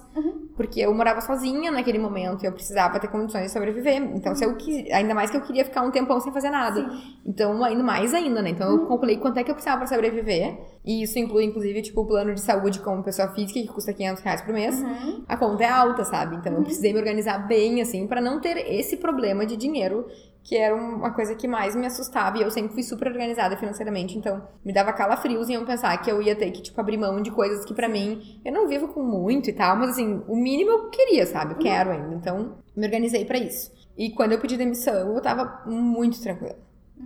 [0.61, 3.95] Porque eu morava sozinha naquele momento e eu precisava ter condições de sobreviver.
[3.95, 6.87] Então, se eu quis, ainda mais que eu queria ficar um tempão sem fazer nada.
[7.25, 8.51] Então, ainda mais ainda, né?
[8.51, 10.55] Então, eu calculei quanto é que eu precisava pra sobreviver.
[10.83, 14.23] E isso inclui, inclusive, tipo, o plano de saúde como pessoa física, que custa 500
[14.23, 14.81] reais por mês.
[14.81, 15.23] Uhum.
[15.27, 16.35] A conta é alta, sabe?
[16.35, 20.07] Então eu precisei me organizar bem, assim, pra não ter esse problema de dinheiro,
[20.43, 22.39] que era uma coisa que mais me assustava.
[22.39, 26.11] E eu sempre fui super organizada financeiramente, então me dava calafrios em eu pensar que
[26.11, 28.87] eu ia ter que, tipo, abrir mão de coisas que pra mim, eu não vivo
[28.87, 31.53] com muito e tal, mas assim, o mínimo eu queria, sabe?
[31.53, 32.15] Eu quero ainda.
[32.15, 33.71] Então, me organizei pra isso.
[33.95, 36.55] E quando eu pedi demissão, eu tava muito tranquila.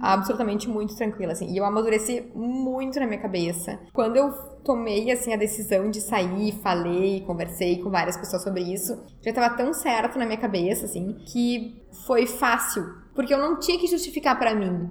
[0.01, 1.51] Absolutamente muito tranquila, assim.
[1.51, 3.79] E eu amadureci muito na minha cabeça.
[3.93, 4.31] Quando eu
[4.63, 9.55] tomei, assim, a decisão de sair, falei, conversei com várias pessoas sobre isso, já tava
[9.55, 12.83] tão certo na minha cabeça, assim, que foi fácil.
[13.13, 14.89] Porque eu não tinha que justificar pra mim.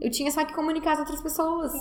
[0.00, 1.72] Eu tinha só que comunicar às outras pessoas.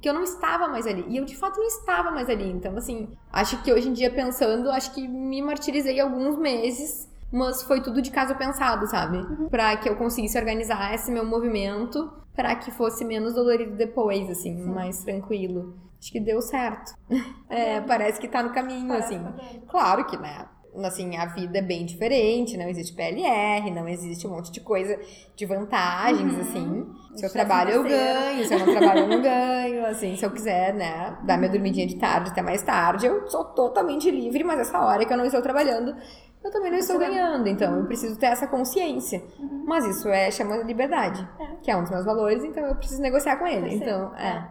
[0.00, 1.04] Que eu não estava mais ali.
[1.08, 2.50] E eu, de fato, não estava mais ali.
[2.50, 7.62] Então, assim, acho que hoje em dia, pensando, acho que me martirizei alguns meses mas
[7.62, 9.18] foi tudo de caso pensado, sabe?
[9.48, 14.54] Pra que eu conseguisse organizar esse meu movimento pra que fosse menos dolorido depois, assim,
[14.66, 15.74] mais tranquilo.
[15.98, 16.92] Acho que deu certo.
[17.48, 19.22] É, parece que tá no caminho, Parece assim.
[19.24, 19.66] que tá.
[19.68, 20.46] Claro que, né?
[20.82, 24.98] Assim, a vida é bem diferente, não existe PLR, não existe um monte de coisa
[25.36, 26.86] de vantagens, assim.
[27.14, 30.16] Se eu Estresse trabalho, eu ganho, se eu não trabalho, eu não ganho, assim.
[30.16, 34.10] Se eu quiser, né, dar minha dormidinha de tarde até mais tarde, eu sou totalmente
[34.10, 35.94] livre, mas essa hora que eu não estou trabalhando,
[36.44, 37.48] eu também não estou ganhando.
[37.48, 39.22] Então, eu preciso ter essa consciência.
[39.66, 41.56] Mas isso é chama de liberdade, É.
[41.62, 43.60] que é um dos meus valores, então eu preciso negociar com ele.
[43.78, 43.84] Parceiro.
[43.84, 44.50] Então, é.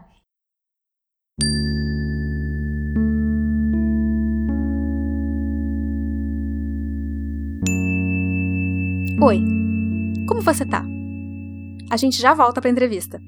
[9.21, 9.39] Oi,
[10.27, 10.83] como você tá?
[11.91, 13.19] A gente já volta pra entrevista.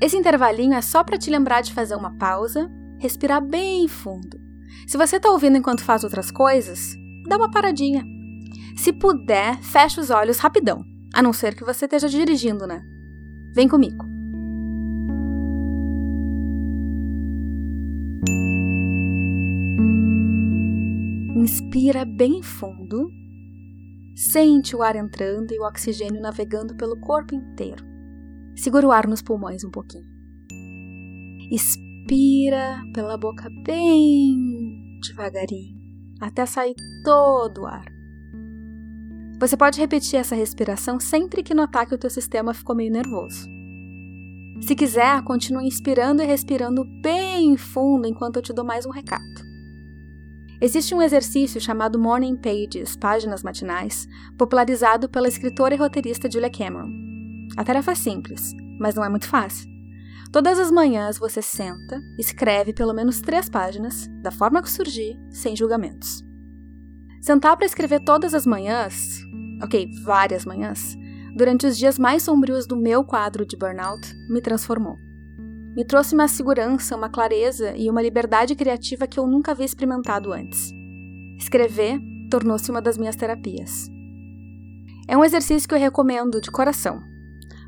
[0.00, 4.38] Esse intervalinho é só pra te lembrar de fazer uma pausa, respirar bem fundo.
[4.86, 6.94] Se você tá ouvindo enquanto faz outras coisas,
[7.28, 8.04] dá uma paradinha.
[8.76, 10.84] Se puder, fecha os olhos rapidão,
[11.14, 12.82] a não ser que você esteja dirigindo, né?
[13.54, 14.04] Vem comigo.
[21.36, 23.10] Inspira bem fundo.
[24.16, 27.84] Sente o ar entrando e o oxigênio navegando pelo corpo inteiro.
[28.56, 30.06] Segura o ar nos pulmões um pouquinho.
[31.50, 35.83] Expira pela boca bem devagarinho,
[36.20, 36.74] até sair
[37.04, 37.84] todo o ar.
[39.40, 43.48] Você pode repetir essa respiração sempre que notar que o teu sistema ficou meio nervoso.
[44.60, 49.22] Se quiser, continue inspirando e respirando bem fundo enquanto eu te dou mais um recado.
[50.60, 54.06] Existe um exercício chamado Morning Pages, páginas matinais,
[54.38, 56.88] popularizado pela escritora e roteirista Julia Cameron.
[57.56, 59.73] A tarefa é simples, mas não é muito fácil.
[60.34, 65.54] Todas as manhãs você senta, escreve pelo menos três páginas, da forma que surgir, sem
[65.54, 66.24] julgamentos.
[67.22, 69.20] Sentar para escrever todas as manhãs,
[69.62, 70.96] ok, várias manhãs,
[71.36, 74.96] durante os dias mais sombrios do meu quadro de burnout, me transformou.
[75.76, 80.32] Me trouxe uma segurança, uma clareza e uma liberdade criativa que eu nunca havia experimentado
[80.32, 80.72] antes.
[81.38, 83.88] Escrever tornou-se uma das minhas terapias.
[85.06, 87.13] É um exercício que eu recomendo de coração.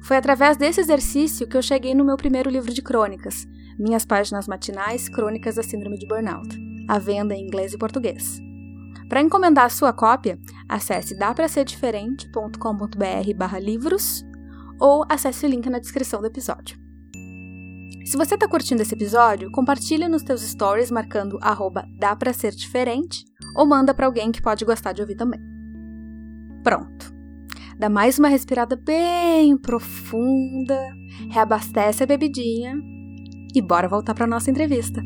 [0.06, 3.44] Foi através desse exercício que eu cheguei no meu primeiro livro de crônicas,
[3.76, 8.38] Minhas Páginas Matinais Crônicas da Síndrome de Burnout, à venda em inglês e português.
[9.08, 10.38] Para encomendar a sua cópia,
[10.68, 14.24] acesse dapraserdiferente.com.br livros
[14.78, 16.78] ou acesse o link na descrição do episódio.
[18.04, 21.84] Se você está curtindo esse episódio, compartilha nos teus stories marcando arroba
[23.56, 25.40] ou manda para alguém que pode gostar de ouvir também.
[26.62, 27.15] Pronto.
[27.78, 30.96] Dá mais uma respirada bem profunda,
[31.30, 32.74] reabastece a bebidinha
[33.54, 35.02] e bora voltar para nossa entrevista.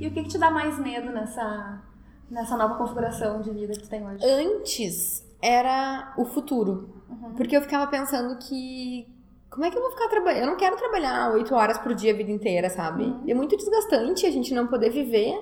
[0.00, 1.82] E o que, que te dá mais medo nessa,
[2.30, 4.24] nessa nova configuração de vida que tu tem hoje?
[4.24, 6.94] Antes era o futuro.
[7.36, 9.06] Porque eu ficava pensando que.
[9.50, 10.42] Como é que eu vou ficar trabalhando?
[10.42, 13.12] Eu não quero trabalhar oito horas por dia a vida inteira, sabe?
[13.26, 15.34] É muito desgastante a gente não poder viver.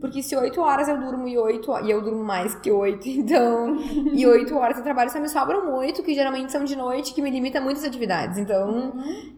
[0.00, 1.72] Porque se oito horas eu durmo e oito.
[1.82, 3.76] E eu durmo mais que oito, então.
[4.12, 7.22] e oito horas de trabalho só me sobram oito, que geralmente são de noite, que
[7.22, 8.36] me limita muitas atividades.
[8.36, 8.92] Então,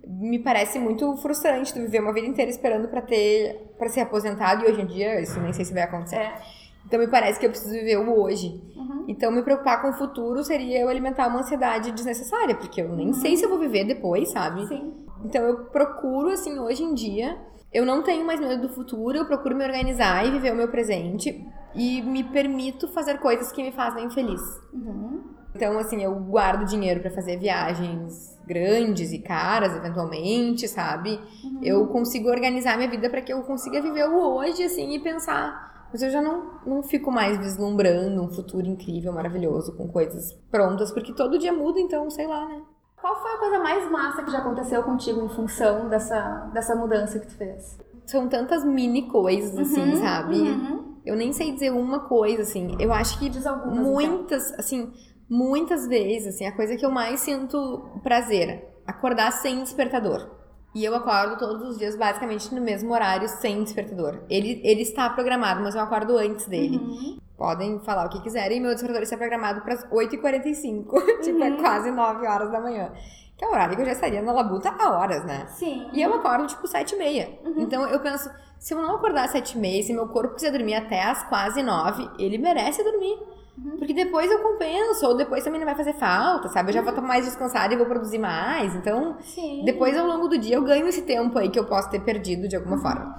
[0.07, 3.75] me parece muito frustrante tu viver uma vida inteira esperando pra ter.
[3.79, 4.65] para ser aposentado.
[4.65, 6.17] E hoje em dia, isso nem sei se vai acontecer.
[6.17, 6.60] É.
[6.87, 8.63] Então me parece que eu preciso viver o hoje.
[8.77, 9.05] Uhum.
[9.09, 13.13] Então me preocupar com o futuro seria eu alimentar uma ansiedade desnecessária, porque eu nem
[13.13, 14.67] sei se eu vou viver depois, sabe?
[14.67, 14.93] Sim.
[15.25, 17.39] Então eu procuro, assim, hoje em dia,
[17.73, 20.69] eu não tenho mais medo do futuro, eu procuro me organizar e viver o meu
[20.69, 24.41] presente e me permito fazer coisas que me fazem feliz.
[24.73, 25.21] Uhum.
[25.55, 31.21] Então, assim, eu guardo dinheiro pra fazer viagens grandes e caras, eventualmente, sabe?
[31.63, 35.71] Eu consigo organizar minha vida pra que eu consiga viver o hoje, assim, e pensar
[35.93, 40.93] Mas eu já não, não fico mais vislumbrando um futuro incrível, maravilhoso, com coisas prontas,
[40.93, 42.63] porque todo dia muda, então, sei lá, né?
[43.01, 47.19] Qual foi a coisa mais massa que já aconteceu contigo em função dessa, dessa mudança
[47.19, 47.79] que tu fez?
[48.07, 50.37] São tantas mini coisas, assim, Uhum, sabe?
[50.41, 50.91] uhum.
[51.05, 52.77] Eu nem sei dizer uma coisa, assim.
[52.79, 53.91] Eu acho que Diz algumas, então.
[53.91, 54.93] muitas, assim,
[55.29, 60.29] muitas vezes, assim, a coisa que eu mais sinto prazer, acordar sem despertador.
[60.75, 64.21] E eu acordo todos os dias, basicamente, no mesmo horário, sem despertador.
[64.31, 66.77] Ele, ele está programado, mas eu acordo antes dele.
[66.77, 67.19] Uhum.
[67.37, 71.57] Podem falar o que quiserem, meu despertador está programado para as 8h45, tipo, é Uhum.
[71.57, 72.93] quase 9 horas da manhã.
[73.37, 75.47] Que é o horário que eu já estaria na labuta há horas, né?
[75.49, 75.89] Sim.
[75.95, 77.31] E eu acordo, tipo, sete e meia.
[77.43, 77.55] Uhum.
[77.63, 80.53] Então eu penso, se eu não acordar às sete e meia, se meu corpo quiser
[80.53, 83.19] dormir até às quase nove, ele merece dormir.
[83.65, 83.77] Uhum.
[83.79, 86.71] Porque depois eu compenso, ou depois também não vai fazer falta, sabe?
[86.71, 88.75] Eu já vou estar mais descansada e vou produzir mais.
[88.75, 89.63] Então, Sim.
[89.65, 92.49] depois ao longo do dia eu ganho esse tempo aí que eu posso ter perdido
[92.49, 92.83] de alguma Uhum.
[92.83, 93.15] forma.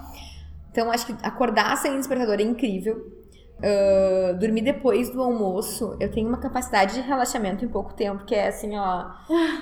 [0.72, 3.06] Então, acho que acordar sem despertador é incrível.
[3.64, 8.34] Ah, dormir depois do almoço, eu tenho uma capacidade de relaxamento em pouco tempo, que
[8.34, 9.06] é assim, ó.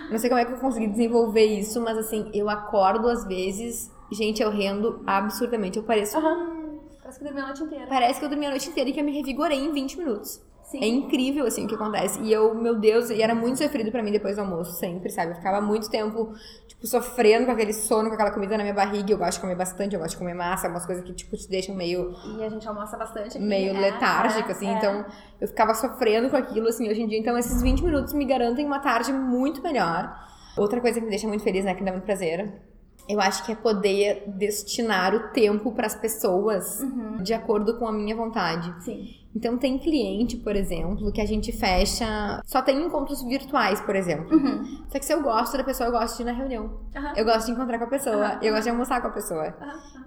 [0.09, 3.91] Não sei como é que eu consegui desenvolver isso, mas assim, eu acordo às vezes,
[4.11, 5.77] gente, eu rendo absurdamente.
[5.77, 6.17] Eu pareço.
[6.17, 6.57] Aham.
[7.01, 7.85] Parece que dormiu a noite inteira.
[7.89, 10.41] Parece que eu dormi a noite inteira e que eu me revigorei em 20 minutos.
[10.69, 10.83] Sim.
[10.83, 12.19] É incrível, assim, o que acontece.
[12.21, 15.31] E eu, meu Deus, e era muito sofrido pra mim depois do almoço, sempre, sabe?
[15.31, 16.31] Eu ficava muito tempo,
[16.67, 19.11] tipo, sofrendo com aquele sono, com aquela comida na minha barriga.
[19.11, 21.49] Eu gosto de comer bastante, eu gosto de comer massa, umas coisas que, tipo, te
[21.49, 23.39] deixam meio, E a gente almoça bastante aqui.
[23.45, 24.67] meio é, letárgica, é, assim.
[24.67, 24.73] é.
[24.73, 25.05] Então,
[25.41, 27.17] eu ficava sofrendo com aquilo, assim, hoje em dia.
[27.17, 30.13] Então, esses 20 minutos me garantem uma tarde muito melhor.
[30.55, 32.61] Outra coisa que me deixa muito feliz, né, que me dá muito prazer,
[33.07, 37.17] eu acho que é poder destinar o tempo pras pessoas Uhum.
[37.23, 38.71] de acordo com a minha vontade.
[38.83, 39.07] Sim.
[39.35, 42.41] Então tem cliente, por exemplo, que a gente fecha.
[42.45, 44.35] Só tem encontros virtuais, por exemplo.
[44.35, 44.83] Uhum.
[44.89, 46.79] Só que se eu gosto da pessoa, eu gosto de ir na reunião.
[46.95, 47.13] Aham.
[47.15, 48.15] Eu gosto de encontrar com a pessoa.
[48.15, 48.39] Aham.
[48.41, 49.53] Eu gosto de almoçar com a pessoa.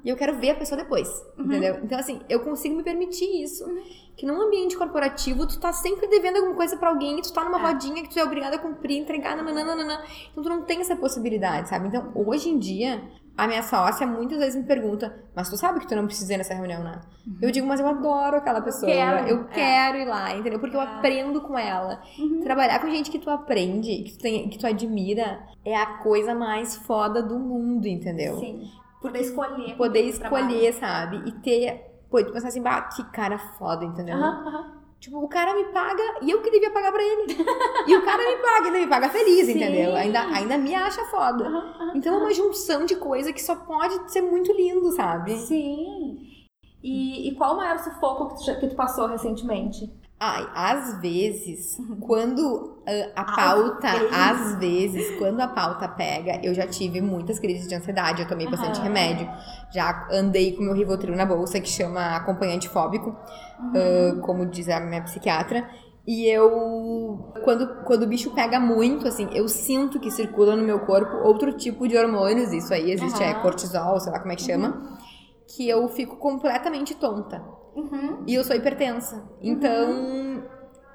[0.04, 1.08] E eu quero ver a pessoa depois.
[1.38, 1.44] Uhum.
[1.44, 1.78] Entendeu?
[1.84, 3.64] Então, assim, eu consigo me permitir isso.
[4.16, 7.44] Que num ambiente corporativo, tu tá sempre devendo alguma coisa pra alguém, e tu tá
[7.44, 7.62] numa É.
[7.62, 10.02] rodinha que tu é obrigado a cumprir, entregar, nananana.
[10.32, 11.86] Então tu não tem essa possibilidade, sabe?
[11.88, 13.00] Então, hoje em dia,
[13.36, 16.36] a minha sócia muitas vezes me pergunta, mas tu sabe que tu não precisa ir
[16.36, 17.00] nessa reunião, né?
[17.40, 18.90] Eu digo, mas eu adoro aquela pessoa.
[18.90, 19.44] quero, Eu é.
[19.54, 20.58] quero ir lá, entendeu?
[20.60, 20.84] Porque eu É.
[20.84, 22.02] aprendo com ela.
[22.18, 22.40] Uhum.
[22.42, 26.34] Trabalhar com gente que tu aprende, que tu, tem, que tu admira, é a coisa
[26.34, 28.38] mais foda do mundo, entendeu?
[28.38, 28.68] Sim.
[29.00, 29.76] Poder escolher.
[29.76, 31.22] Poder escolher, sabe?
[31.26, 31.90] E ter.
[32.10, 34.14] Pô, tu pensar assim, bah, que cara foda, entendeu?
[34.16, 34.81] Aham, aham.
[35.02, 37.34] Tipo, o cara me paga e eu que devia pagar pra ele.
[37.88, 39.56] e o cara me paga, ainda me paga feliz, Sim.
[39.56, 39.96] entendeu?
[39.96, 41.44] Ainda, ainda me acha foda.
[41.92, 45.36] Então é uma junção de coisa que só pode ser muito lindo, sabe?
[45.38, 46.18] Sim.
[46.80, 49.92] E, e qual o maior sufoco que tu, que tu passou recentemente?
[50.24, 54.12] Ai, às vezes, quando ah, a Às pauta, vezes.
[54.16, 58.48] às vezes, quando a pauta pega, eu já tive muitas crises de ansiedade, eu tomei
[58.48, 58.84] bastante Aham.
[58.84, 59.28] remédio.
[59.72, 63.16] Já andei com meu Rivotril na bolsa, que chama acompanhante fóbico,
[63.74, 65.68] ah, como diz a minha psiquiatra.
[66.06, 70.80] E eu, quando, quando o bicho pega muito, assim, eu sinto que circula no meu
[70.80, 73.40] corpo outro tipo de hormônios, isso aí existe, é Aham.
[73.42, 74.82] cortisol, sei lá como é que chama,
[75.54, 77.44] que eu fico completamente tonta.
[77.74, 78.24] Uhum.
[78.26, 79.30] E eu sou hipertensa.
[79.40, 80.42] Então,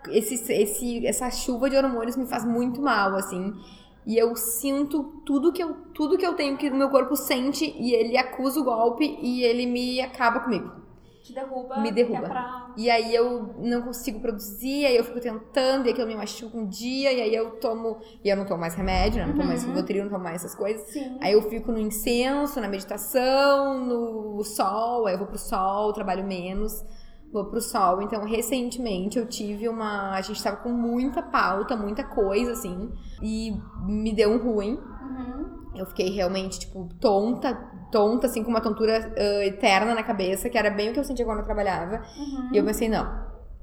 [0.10, 3.54] esse, esse, essa chuva de hormônios me faz muito mal, assim.
[4.06, 7.76] E eu sinto tudo que eu, tudo que eu tenho que o meu corpo sente
[7.78, 10.87] e ele acusa o golpe e ele me acaba comigo.
[11.28, 11.78] Te derruba.
[11.80, 12.20] Me derruba.
[12.20, 16.08] que é pra- E aí eu não consigo produzir, aí eu fico tentando, e aquilo
[16.08, 17.98] me machuca um dia, e aí eu tomo.
[18.24, 19.26] E eu não tomo mais remédio, né?
[19.28, 19.70] Não tomo mais Uhum.
[19.72, 20.82] Rivotril, não tomo mais essas coisas.
[20.90, 21.18] Sim.
[21.22, 26.24] Aí eu fico no incenso, na meditação, no sol, aí eu vou pro sol, trabalho
[26.26, 26.84] menos,
[27.34, 28.02] vou pro sol.
[28.02, 30.12] Então, recentemente eu tive uma.
[30.12, 33.52] A gente tava com muita pauta, muita coisa, assim, e
[33.86, 34.76] me deu um ruim.
[34.76, 35.67] Uhum.
[35.78, 37.54] Eu fiquei realmente, tipo, tonta,
[37.92, 41.04] tonta, assim, com uma tontura ah, eterna na cabeça, que era bem o que eu
[41.04, 42.02] sentia quando eu trabalhava.
[42.18, 42.50] Uhum.
[42.54, 43.08] E eu pensei, não,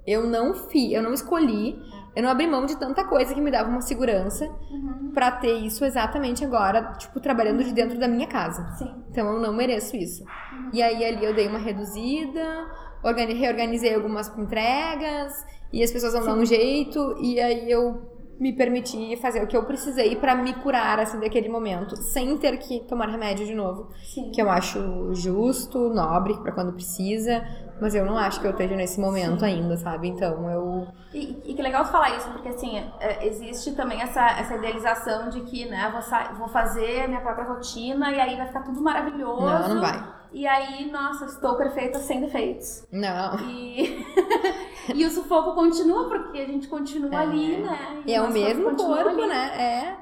[0.06, 1.78] eu não fiz, eu não escolhi,
[2.14, 5.10] eu não abri mão de tanta coisa que me dava uma segurança Uhum.
[5.12, 8.64] pra ter isso exatamente agora, tipo, trabalhando de dentro da minha casa.
[8.78, 8.90] Sim.
[9.10, 10.24] Então eu não mereço isso.
[10.72, 12.66] E aí ali eu dei uma reduzida,
[13.02, 15.32] organi- reorganizei algumas entregas,
[15.72, 19.56] e as pessoas vão dar um jeito, e aí eu me permiti fazer o que
[19.56, 23.88] eu precisei pra me curar assim daquele momento, sem ter que tomar remédio de novo,
[24.02, 24.30] Sim.
[24.30, 27.46] que eu acho justo, nobre pra quando precisa,
[27.80, 30.08] mas eu não acho que eu esteja nesse momento ainda, sabe?
[30.08, 34.54] Então eu E, e que legal falar isso, porque assim, é, existe também essa, essa
[34.56, 38.62] idealização de que, né, vou, vou fazer a minha própria rotina e aí vai ficar
[38.62, 39.42] tudo maravilhoso.
[39.42, 40.14] não, não vai.
[40.32, 42.84] E aí, nossa, estou perfeita sem defeitos.
[42.90, 43.38] Não.
[43.48, 44.04] E,
[44.94, 47.16] e o sufoco continua, porque a gente continua É.
[47.16, 48.02] ali, né?
[48.06, 49.26] E é o mesmo corpo, ali.
[49.26, 49.46] né?
[49.60, 49.96] É.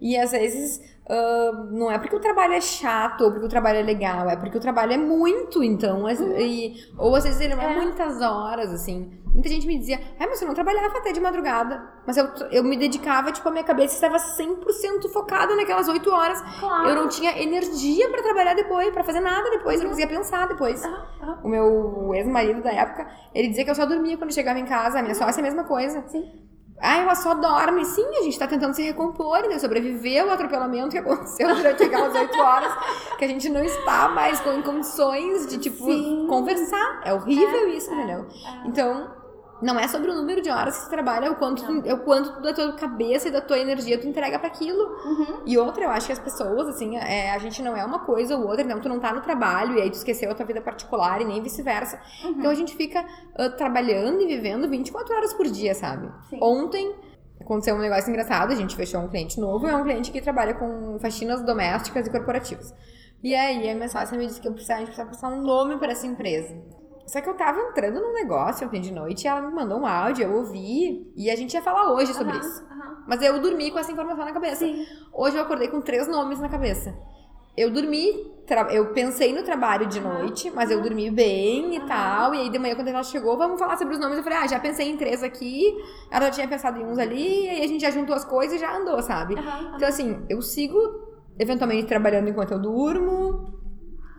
[0.00, 3.78] E às vezes Uh, não é porque o trabalho é chato ou porque o trabalho
[3.78, 6.02] é legal, é porque o trabalho é muito, então.
[6.02, 6.40] Uhum.
[6.40, 9.16] E, ou às vezes ele não é, é muitas horas, assim.
[9.32, 11.80] Muita gente me dizia, ah, mas eu não trabalhava até de madrugada.
[12.04, 16.42] Mas eu, eu me dedicava, tipo, a minha cabeça estava 100% focada naquelas 8 horas.
[16.58, 16.88] Claro.
[16.88, 19.82] Eu não tinha energia para trabalhar depois, para fazer nada depois, uhum.
[19.82, 20.84] eu não conseguia pensar depois.
[20.84, 20.92] Uhum.
[21.22, 21.36] Uhum.
[21.44, 24.98] O meu ex-marido da época, ele dizia que eu só dormia quando chegava em casa,
[24.98, 26.02] a minha sócia é a mesma coisa.
[26.08, 26.46] Sim.
[26.80, 27.84] Ah, ela só dorme.
[27.84, 29.58] Sim, a gente tá tentando se recompor, né?
[29.58, 32.72] Sobreviver ao atropelamento que aconteceu durante aquelas oito horas,
[33.18, 36.26] que a gente não está mais com condições de, tipo, Sim.
[36.28, 37.00] conversar.
[37.04, 38.26] É horrível é, isso, é, entendeu?
[38.44, 38.68] É.
[38.68, 39.15] Então,
[39.62, 41.94] não é sobre o número de horas que você trabalha, é o quanto, tu, é
[41.94, 44.82] o quanto da tua cabeça e da tua energia tu entrega para aquilo.
[45.04, 45.40] Uhum.
[45.46, 48.36] E outra, eu acho que as pessoas, assim, é, a gente não é uma coisa
[48.36, 50.60] ou outra, então tu não tá no trabalho e aí tu esqueceu a tua vida
[50.60, 52.00] particular e nem vice-versa.
[52.22, 52.30] Uhum.
[52.32, 53.04] Então a gente fica
[53.38, 56.10] uh, trabalhando e vivendo 24 horas por dia, sabe?
[56.28, 56.38] Sim.
[56.42, 56.94] Ontem
[57.40, 60.54] aconteceu um negócio engraçado, a gente fechou um cliente novo, é um cliente que trabalha
[60.54, 62.74] com faxinas domésticas e corporativas.
[63.22, 65.42] E aí a minha sócia me disse que eu precisava, a gente precisava passar um
[65.42, 66.54] nome para essa empresa.
[67.06, 69.86] Só que eu tava entrando num negócio ontem de noite e ela me mandou um
[69.86, 72.62] áudio, eu ouvi, e a gente ia falar hoje sobre uhum, isso.
[72.62, 72.96] Uhum.
[73.06, 74.66] Mas eu dormi com essa informação na cabeça.
[74.66, 74.84] Sim.
[75.12, 76.92] Hoje eu acordei com três nomes na cabeça.
[77.56, 78.30] Eu dormi,
[78.70, 82.34] eu pensei no trabalho de noite, mas eu dormi bem e tal.
[82.34, 84.18] E aí de manhã, quando ela chegou, vamos falar sobre os nomes.
[84.18, 85.74] Eu falei, ah, já pensei em três aqui,
[86.10, 88.56] ela já tinha pensado em uns ali, e aí a gente já juntou as coisas
[88.56, 89.36] e já andou, sabe?
[89.74, 90.78] Então, assim, eu sigo
[91.38, 93.55] eventualmente trabalhando enquanto eu durmo,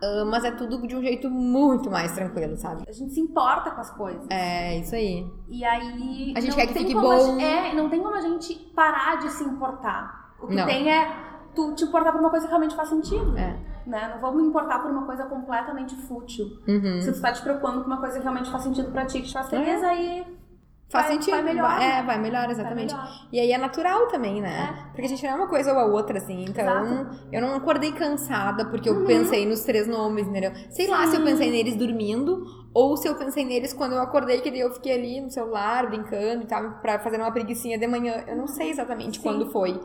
[0.02, 2.84] Uh, mas é tudo de um jeito muito mais tranquilo, sabe?
[2.88, 4.26] A gente se importa com as coisas.
[4.30, 5.26] É, isso aí.
[5.48, 6.34] E aí.
[6.36, 7.38] A gente quer que fique bom.
[7.38, 10.34] Gente, é, não tem como a gente parar de se importar.
[10.40, 10.66] O que não.
[10.66, 11.10] tem é
[11.54, 13.36] tu te importar por uma coisa que realmente faz sentido.
[13.36, 13.58] É.
[13.84, 14.10] Né?
[14.12, 16.46] Não vamos me importar por uma coisa completamente fútil.
[16.68, 17.00] Uhum.
[17.00, 19.28] Se tu tá te preocupando com uma coisa que realmente faz sentido pra ti, que
[19.28, 19.86] te faz feliz, é.
[19.86, 20.37] aí
[20.90, 21.34] Faz vai, sentido.
[21.34, 21.82] Vai melhor.
[21.82, 22.94] É, vai melhor, exatamente.
[22.94, 23.28] Vai melhor.
[23.30, 24.74] E aí é natural também, né?
[24.74, 24.86] É.
[24.86, 26.46] Porque a gente não é uma coisa ou a outra, assim.
[26.48, 27.28] Então, Exato.
[27.30, 29.06] eu não acordei cansada porque eu uhum.
[29.06, 30.52] pensei nos três nomes, entendeu?
[30.70, 30.90] Sei Sim.
[30.90, 34.50] lá se eu pensei neles dormindo ou se eu pensei neles quando eu acordei, que
[34.50, 38.24] daí eu fiquei ali no celular, brincando e tal, pra fazer uma preguiçinha de manhã.
[38.26, 39.22] Eu não sei exatamente Sim.
[39.22, 39.78] quando foi.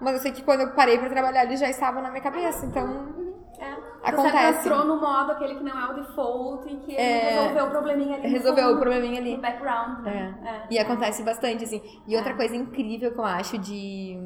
[0.00, 2.66] Mas eu sei que quando eu parei pra trabalhar, eles já estavam na minha cabeça.
[2.66, 3.34] Então, uhum.
[3.60, 3.89] É.
[4.02, 4.62] Acontece.
[4.62, 7.30] Você entrou no modo aquele que não é o default e que é...
[7.30, 8.28] resolveu o probleminha ali.
[8.28, 9.36] Resolveu fundo, o probleminha ali.
[9.36, 9.98] No background.
[10.04, 10.38] Né?
[10.42, 10.48] É.
[10.48, 10.66] é.
[10.70, 11.82] E acontece bastante, assim.
[12.06, 12.36] E outra é.
[12.36, 14.16] coisa incrível que eu acho de,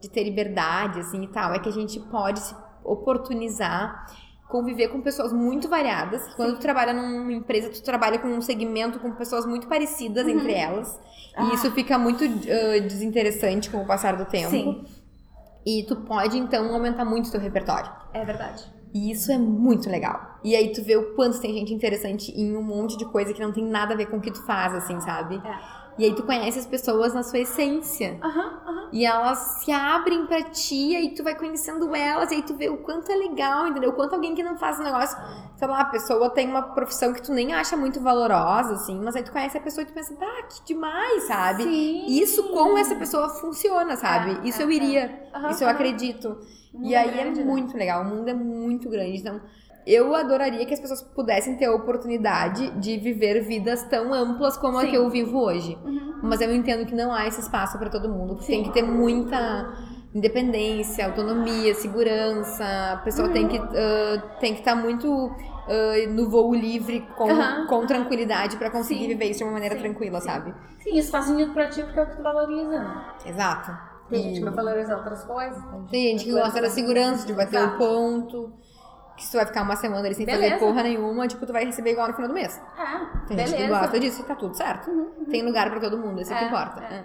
[0.00, 4.06] de ter liberdade, assim, e tal, é que a gente pode se oportunizar
[4.52, 6.22] conviver com pessoas muito variadas.
[6.22, 6.32] Sim.
[6.36, 10.32] Quando tu trabalha numa empresa, tu trabalha com um segmento com pessoas muito parecidas uhum.
[10.32, 11.00] entre elas.
[11.34, 11.44] Ah.
[11.44, 14.50] E isso fica muito uh, desinteressante com o passar do tempo.
[14.50, 14.84] Sim.
[15.64, 17.90] E tu pode, então, aumentar muito o teu repertório.
[18.12, 18.62] É verdade.
[18.94, 20.38] E isso é muito legal.
[20.44, 23.40] E aí tu vê o quanto tem gente interessante em um monte de coisa que
[23.40, 25.36] não tem nada a ver com o que tu faz, assim, sabe?
[25.36, 25.82] É.
[25.98, 28.18] E aí tu conhece as pessoas na sua essência.
[28.22, 28.88] Uhum, uhum.
[28.92, 32.68] E elas se abrem pra ti, aí tu vai conhecendo elas, e aí tu vê
[32.68, 33.90] o quanto é legal, entendeu?
[33.90, 35.18] O quanto alguém que não faz um negócio,
[35.56, 39.16] sei lá, a pessoa tem uma profissão que tu nem acha muito valorosa, assim, mas
[39.16, 41.62] aí tu conhece a pessoa e tu pensa, ah, que demais, sabe?
[41.64, 42.06] Sim.
[42.06, 44.38] Isso com essa pessoa funciona, sabe?
[44.42, 45.38] É, isso é, eu iria, é.
[45.38, 46.38] uhum, isso eu acredito.
[46.80, 47.80] E aí é grande, é muito né?
[47.80, 49.40] legal, o mundo é muito grande, então
[49.86, 54.80] eu adoraria que as pessoas pudessem ter a oportunidade de viver vidas tão amplas como
[54.80, 54.86] Sim.
[54.86, 55.76] a que eu vivo hoje.
[55.84, 56.20] Uhum.
[56.22, 58.40] Mas eu entendo que não há esse espaço para todo mundo.
[58.40, 58.52] Sim.
[58.52, 59.74] Tem que ter muita
[60.14, 62.64] independência, autonomia, segurança.
[62.92, 63.34] A pessoa uhum.
[63.34, 67.66] tem que uh, tem que estar tá muito uh, no voo livre com, uhum.
[67.66, 69.08] com tranquilidade para conseguir Sim.
[69.08, 70.54] viver isso de uma maneira tranquila, sabe?
[70.78, 72.78] Sim, sentido pra ti porque é o que tu valoriza.
[72.78, 73.04] Né?
[73.26, 73.91] Exato.
[74.12, 74.22] Tem e...
[74.24, 75.58] gente que vai valorizar outras coisas.
[75.90, 78.52] Tem gente que gosta da segurança, de bater o ponto
[79.16, 80.54] que se tu vai ficar uma semana ali sem beleza.
[80.54, 82.60] fazer porra nenhuma, tipo, tu vai receber igual no final do mês.
[82.76, 83.56] É, Tem beleza.
[83.56, 84.90] gente que gosta disso e tá tudo certo.
[84.90, 85.24] Uhum, uhum.
[85.26, 86.80] Tem lugar pra todo mundo, isso é, que importa.
[86.82, 86.94] É.
[86.94, 87.04] É.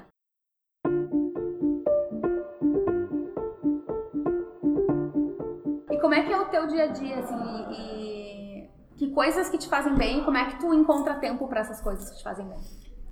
[5.92, 9.58] E como é que é o teu dia a dia, assim, e que coisas que
[9.58, 12.48] te fazem bem, como é que tu encontra tempo para essas coisas que te fazem
[12.48, 12.58] bem?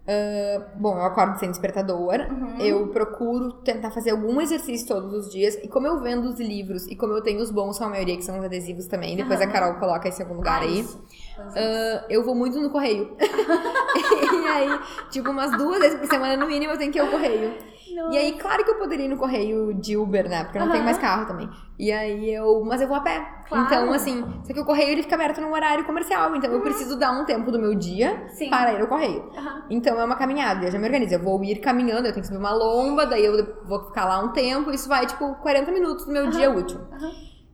[0.06, 2.20] Uh, bom, eu acordo sem despertador.
[2.30, 2.60] Uhum.
[2.60, 5.56] Eu procuro tentar fazer algum exercício todos os dias.
[5.64, 8.16] E como eu vendo os livros e como eu tenho os bons com a maioria,
[8.16, 9.48] que são os adesivos também, depois uhum.
[9.48, 10.82] a Carol coloca esse em algum lugar ah, aí.
[10.82, 13.16] Uh, eu vou muito no correio.
[13.20, 14.80] e aí,
[15.10, 17.75] tipo, umas duas vezes por semana no mínimo eu tenho que ir ao correio.
[17.96, 18.14] Nossa.
[18.14, 20.44] E aí, claro que eu poderia ir no correio de Uber, né?
[20.44, 20.74] Porque eu não uhum.
[20.74, 21.50] tenho mais carro também.
[21.80, 22.64] E aí eu.
[22.66, 23.26] Mas eu vou a pé.
[23.48, 23.66] Claro.
[23.66, 26.36] Então, assim, só que o correio ele fica aberto num horário comercial.
[26.36, 26.58] Então uhum.
[26.58, 28.50] eu preciso dar um tempo do meu dia Sim.
[28.50, 29.24] para ir ao correio.
[29.24, 29.62] Uhum.
[29.70, 30.66] Então é uma caminhada.
[30.66, 31.14] Eu já me organizo.
[31.14, 34.20] Eu vou ir caminhando, eu tenho que subir uma lomba, daí eu vou ficar lá
[34.20, 34.72] um tempo.
[34.72, 36.82] Isso vai, tipo, 40 minutos do meu dia útil.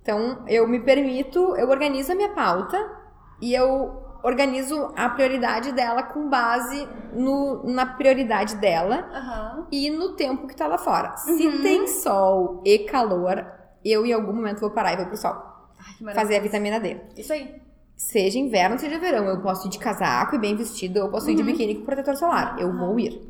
[0.02, 2.78] Então, eu me permito, eu organizo a minha pauta
[3.40, 9.08] e eu organizo a prioridade dela com base no, na prioridade dela
[9.58, 9.66] uhum.
[9.72, 11.16] e no tempo que tá lá fora.
[11.28, 11.38] Uhum.
[11.38, 13.46] Se tem sol e calor,
[13.84, 15.36] eu em algum momento vou parar e vou pro sol.
[16.06, 16.98] Ai, Fazer a vitamina D.
[17.18, 17.62] Isso aí.
[17.96, 19.26] Seja inverno, seja verão.
[19.26, 22.16] Eu posso ir de casaco e bem vestido, eu posso ir de biquíni com protetor
[22.16, 22.56] solar.
[22.60, 23.22] Eu vou ir.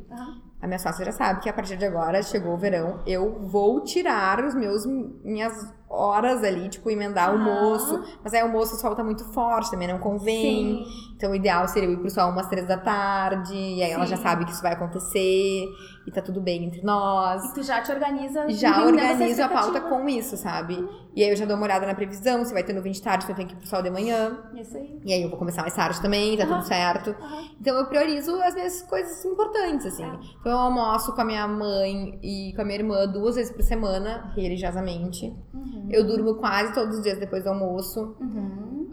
[0.62, 3.82] A minha sócia já sabe que a partir de agora chegou o verão, eu vou
[3.82, 5.52] tirar os meus minhas
[5.92, 7.48] horas ali, tipo, emendar o Aham.
[7.48, 8.02] almoço.
[8.24, 10.84] Mas aí o almoço o sol tá muito forte, também não convém.
[10.84, 11.12] Sim.
[11.16, 14.06] Então o ideal seria eu ir pro sol umas três da tarde, e aí ela
[14.06, 14.22] já Sim.
[14.22, 15.66] sabe que isso vai acontecer,
[16.04, 17.44] e tá tudo bem entre nós.
[17.44, 18.48] E tu já te organiza.
[18.48, 20.84] Já organizo a pauta com isso, sabe?
[21.14, 23.24] E aí eu já dou uma olhada na previsão, se vai ter nuvem de tarde,
[23.24, 24.38] se eu tenho que ir pro sol de manhã.
[24.54, 25.00] Isso aí.
[25.04, 27.14] E aí eu vou começar mais tarde também, tá tudo certo.
[27.60, 30.04] Então eu priorizo as minhas coisas importantes, assim.
[30.04, 30.18] É.
[30.40, 33.62] Então eu almoço com a minha mãe e com a minha irmã duas vezes por
[33.62, 35.26] semana, religiosamente.
[35.54, 35.81] Uhum.
[35.90, 38.16] Eu durmo quase todos os dias depois do almoço.
[38.20, 38.88] Uhum.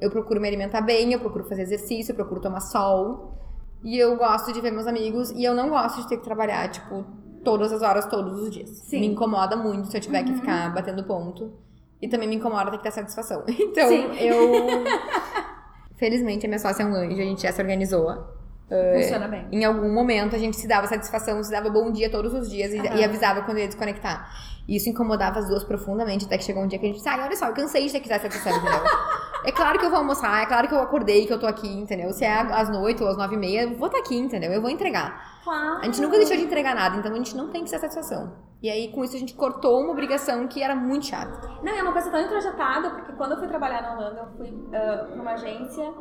[0.00, 3.34] Eu procuro me alimentar bem, eu procuro fazer exercício, eu procuro tomar sol.
[3.82, 6.68] E eu gosto de ver meus amigos e eu não gosto de ter que trabalhar,
[6.70, 7.04] tipo,
[7.44, 8.70] todas as horas, todos os dias.
[8.70, 9.00] Sim.
[9.00, 10.36] Me incomoda muito se eu tiver que Uhum.
[10.38, 11.52] ficar batendo ponto.
[12.00, 13.44] E também me incomoda ter que dar satisfação.
[13.48, 14.16] Então, Sim.
[14.20, 14.84] eu.
[15.96, 18.37] Felizmente, a minha sócia é um anjo, a gente já se organizou.
[18.68, 19.48] Funciona bem.
[19.50, 22.72] Em algum momento a gente se dava satisfação, se dava bom dia todos os dias
[22.72, 24.30] e, e avisava quando ia desconectar.
[24.68, 27.08] E isso incomodava as duas profundamente, até que chegou um dia que a gente disse,
[27.08, 28.82] olha só, eu cansei de ter que dar satisfação, entendeu?
[29.46, 31.66] é claro que eu vou almoçar, é claro que eu acordei, que eu tô aqui,
[31.66, 32.12] entendeu?
[32.12, 34.52] Se é às noite ou às nove e meia, eu vou estar aqui, entendeu?
[34.52, 35.40] Eu vou entregar.
[35.42, 35.78] Claro.
[35.78, 38.36] A gente nunca deixou de entregar nada, então a gente não tem que ser satisfação.
[38.62, 41.48] E aí, com isso, a gente cortou uma obrigação que era muito chata.
[41.62, 44.68] Não, é uma coisa tão introjetada, porque quando eu fui trabalhar na Holanda, eu fui
[44.74, 45.94] ah, pra uma agência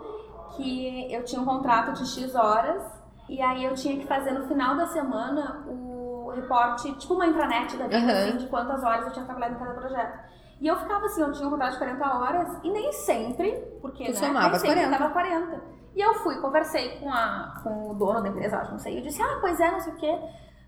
[0.56, 2.84] que eu tinha um contrato de X horas,
[3.30, 7.76] e aí eu tinha que fazer no final da semana o reporte, tipo uma intranet
[7.78, 8.28] da vida, Aham.
[8.28, 10.20] assim, de quantas horas eu tinha trabalhado em cada projeto.
[10.60, 14.06] E eu ficava assim, eu tinha um contrato de 40 horas, e nem sempre, porque
[14.06, 14.98] Tu né, somava nem sempre 40.
[14.98, 15.62] tava 40.
[15.96, 19.02] E eu fui, conversei com, a, com o dono da empresa, acho, não sei, eu
[19.02, 20.20] disse, ah, pois é, não sei o quê.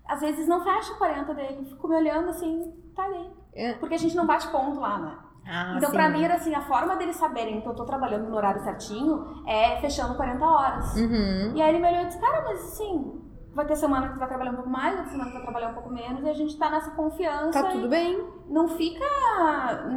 [0.06, 3.30] Às vezes não fecha 40 dele, fico me olhando assim, tá daí.
[3.54, 3.74] É.
[3.74, 5.16] Porque a gente não bate ponto lá, né?
[5.50, 8.36] Ah, então, pra mim, era assim, a forma deles saberem que eu tô trabalhando no
[8.36, 10.94] horário certinho é fechando 40 horas.
[10.96, 11.52] Uhum.
[11.56, 13.20] E aí ele me olhou e disse, cara, mas assim,
[13.52, 15.42] vai ter semana que tu vai trabalhar um pouco mais, ter semana que tu vai
[15.42, 17.62] trabalhar um pouco menos, e a gente tá nessa confiança.
[17.62, 18.24] Tá tudo bem.
[18.48, 19.04] Não fica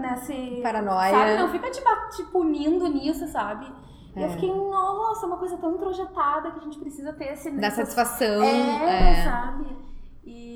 [0.02, 0.60] nesse.
[0.64, 1.12] Paranoia.
[1.12, 1.38] Sabe?
[1.38, 1.82] Não fica te,
[2.16, 3.66] te punindo nisso, sabe?
[4.16, 4.30] E eu É.
[4.30, 7.50] fiquei, nossa, uma coisa tão introjetada que a gente precisa ter esse.
[7.50, 8.44] Essa- satisfação.
[8.44, 9.24] É, é.
[9.24, 9.66] sabe?
[10.26, 10.53] E,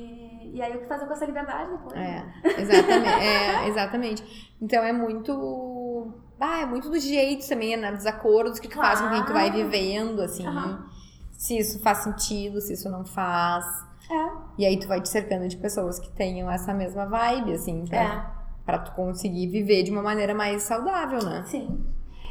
[0.57, 1.93] e aí o que fazer com essa liberdade depois?
[1.95, 2.23] É,
[2.57, 3.09] exatamente.
[3.23, 4.53] é, exatamente.
[4.61, 6.11] Então é muito.
[6.39, 7.91] Ah, é muito do jeito também, né?
[7.91, 9.63] Dos acordos que tu faz com quem tu vai Claro.
[9.69, 10.45] vivendo, assim.
[10.45, 10.85] Aham.
[11.31, 13.65] Se isso faz sentido, se isso não faz.
[14.09, 14.29] É.
[14.57, 17.97] E aí tu vai te cercando de pessoas que tenham essa mesma vibe, assim, pra,
[17.97, 18.25] É.
[18.65, 21.43] pra tu conseguir viver de uma maneira mais saudável, né?
[21.45, 21.83] Sim.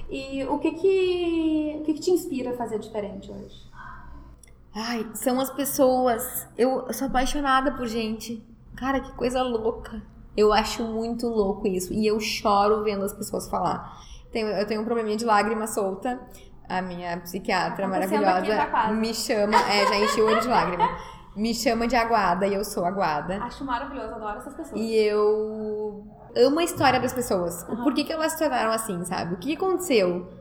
[0.09, 3.66] E o que que, o que, que te inspira a fazer diferente hoje?
[4.77, 6.47] Ai, são as pessoas.
[6.57, 8.47] Eu sou apaixonada por gente.
[8.77, 10.03] Cara, que coisa louca.
[10.37, 11.95] Eu acho muito louco isso.
[11.95, 13.91] E eu choro vendo as pessoas falar.
[14.31, 16.21] Tenho, eu tenho um probleminha de lágrima solta.
[16.69, 19.57] A minha psiquiatra maravilhosa me chama.
[19.57, 20.87] É, já enchi o olho de lágrima.
[21.35, 23.43] Me chama de aguada e eu sou aguada.
[23.43, 24.79] Acho maravilhoso, adoro essas pessoas.
[24.79, 26.07] E eu
[26.37, 27.63] amo a história das pessoas.
[27.65, 27.83] Aham.
[27.83, 29.35] Por que, que elas se tornaram assim, sabe?
[29.35, 30.36] O que aconteceu?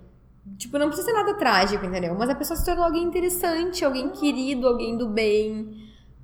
[0.57, 2.15] Tipo, não precisa ser nada trágico, entendeu?
[2.15, 5.75] Mas a pessoa se tornou alguém interessante, alguém querido, alguém do bem,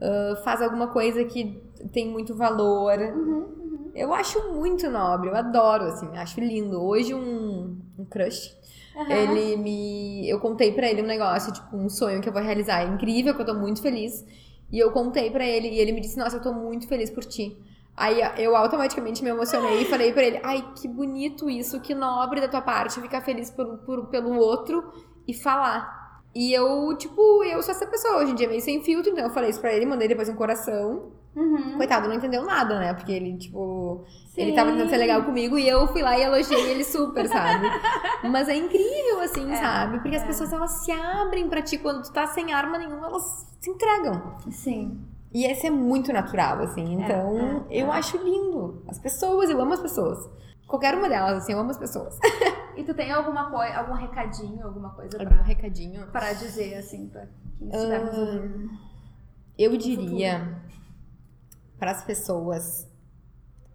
[0.01, 1.61] ah, faz alguma coisa que
[1.91, 2.97] tem muito valor.
[2.99, 6.81] Uhum, Eu acho muito nobre, eu adoro, assim, acho lindo.
[6.81, 8.55] Hoje um, um crush,
[8.95, 9.11] Aham.
[9.11, 10.29] ele me.
[10.29, 12.81] Eu contei pra ele um negócio, tipo, um sonho que eu vou realizar.
[12.83, 14.23] É incrível, que eu tô muito feliz.
[14.71, 17.25] E eu contei pra ele e ele me disse: Nossa, eu tô muito feliz por
[17.25, 17.57] ti.
[17.95, 22.39] Aí eu automaticamente me emocionei e falei pra ele: Ai, que bonito isso, que nobre
[22.41, 24.83] da tua parte ficar feliz por, por- pelo outro
[25.27, 25.99] e falar.
[26.33, 28.19] E eu, tipo, eu sou essa pessoa.
[28.19, 30.29] Hoje em dia é meio sem filtro, então eu falei isso pra ele, mandei depois
[30.29, 31.11] um coração.
[31.35, 31.75] Uhum.
[31.77, 32.93] Coitado, não entendeu nada, né?
[32.93, 34.03] Porque ele, tipo,
[34.35, 34.55] ele Sim.
[34.55, 37.67] tava tentando ser legal comigo e eu fui lá e elogiei ele super, sabe?
[38.29, 39.99] Mas é incrível, assim, É, sabe?
[39.99, 40.27] Porque as é.
[40.27, 44.35] pessoas, elas se abrem pra ti quando tu tá sem arma nenhuma, elas se entregam.
[44.49, 44.99] Sim.
[45.33, 46.93] E esse é muito natural, assim.
[46.93, 47.97] Então, é, eu é.
[47.97, 48.83] acho lindo.
[48.87, 50.29] As pessoas, eu amo as pessoas.
[50.67, 52.17] Qualquer uma delas, assim, eu amo as pessoas.
[52.73, 56.07] E tu tem alguma coisa, algum recadinho, alguma coisa Algum pra, recadinho?
[56.07, 57.27] pra dizer, assim, pra
[57.59, 58.69] quem estiver nos ouvindo?
[59.57, 60.57] Eu diria
[61.77, 62.89] para as pessoas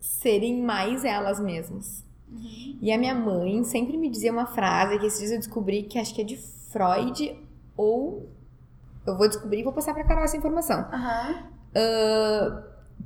[0.01, 2.05] serem mais elas mesmas.
[2.81, 5.99] E a minha mãe sempre me dizia uma frase que esses dias eu descobri que
[5.99, 7.39] acho que é de Freud
[7.77, 8.31] ou
[9.07, 10.87] eu vou descobrir e vou passar para Carol essa informação.
[10.93, 11.35] Aham.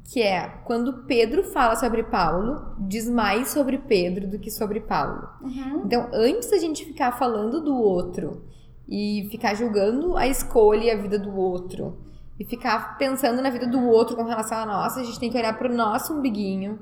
[0.05, 5.29] Que é quando Pedro fala sobre Paulo, diz mais sobre Pedro do que sobre Paulo.
[5.43, 5.83] Uhum.
[5.85, 8.45] Então, antes da gente ficar falando do outro
[8.89, 11.99] e ficar julgando a escolha e a vida do outro
[12.39, 15.37] e ficar pensando na vida do outro com relação à nossa, a gente tem que
[15.37, 16.79] olhar pro nosso umbiguinho,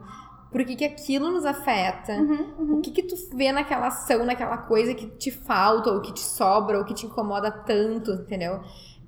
[0.53, 2.79] por que, que aquilo nos afeta, Uhum, uhum.
[2.79, 6.21] o que que tu vê naquela ação, naquela coisa que te falta, ou que te
[6.21, 8.61] sobra, ou que te incomoda tanto, entendeu?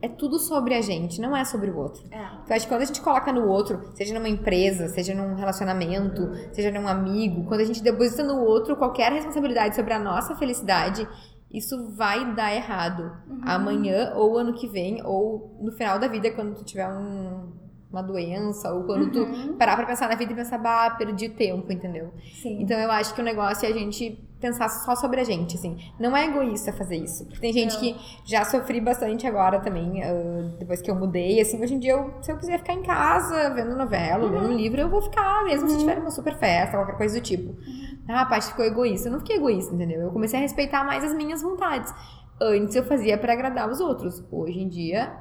[0.02, 2.02] É tudo sobre a gente, não é sobre o outro.
[2.10, 2.22] É.
[2.48, 6.30] Eu acho que quando a gente coloca no outro, seja numa empresa, seja num relacionamento,
[6.52, 11.06] seja num amigo, quando a gente deposita no outro qualquer responsabilidade sobre a nossa felicidade,
[11.52, 13.12] isso vai dar errado.
[13.28, 13.40] Uhum.
[13.42, 17.52] Amanhã, ou ano que vem, ou no final da vida, quando tu tiver um-
[17.92, 19.48] uma doença, ou quando Uhum.
[19.48, 22.10] tu parar pra pensar na vida e pensar, bah, perdi tempo, entendeu?
[22.40, 22.62] Sim.
[22.62, 25.76] Então eu acho que o negócio é a gente pensar só sobre a gente, assim.
[25.98, 27.24] Não é egoísta fazer isso.
[27.26, 27.80] Porque tem gente Não.
[27.80, 31.92] que já sofri bastante agora também, ah, depois que eu mudei, assim, hoje em dia,
[31.92, 34.32] eu, se eu quiser ficar em casa, vendo novela, Uhum.
[34.32, 37.22] lendo um livro, eu vou ficar, mesmo se tiver uma super festa, qualquer coisa do
[37.22, 37.50] tipo.
[37.50, 37.98] Uhum.
[38.08, 39.08] Ah, a Paty ficou egoísta.
[39.08, 40.00] Eu não fiquei egoísta, entendeu?
[40.00, 41.92] Eu comecei a respeitar mais as minhas vontades.
[42.40, 44.24] Antes eu fazia pra agradar os outros.
[44.32, 45.12] Hoje em dia,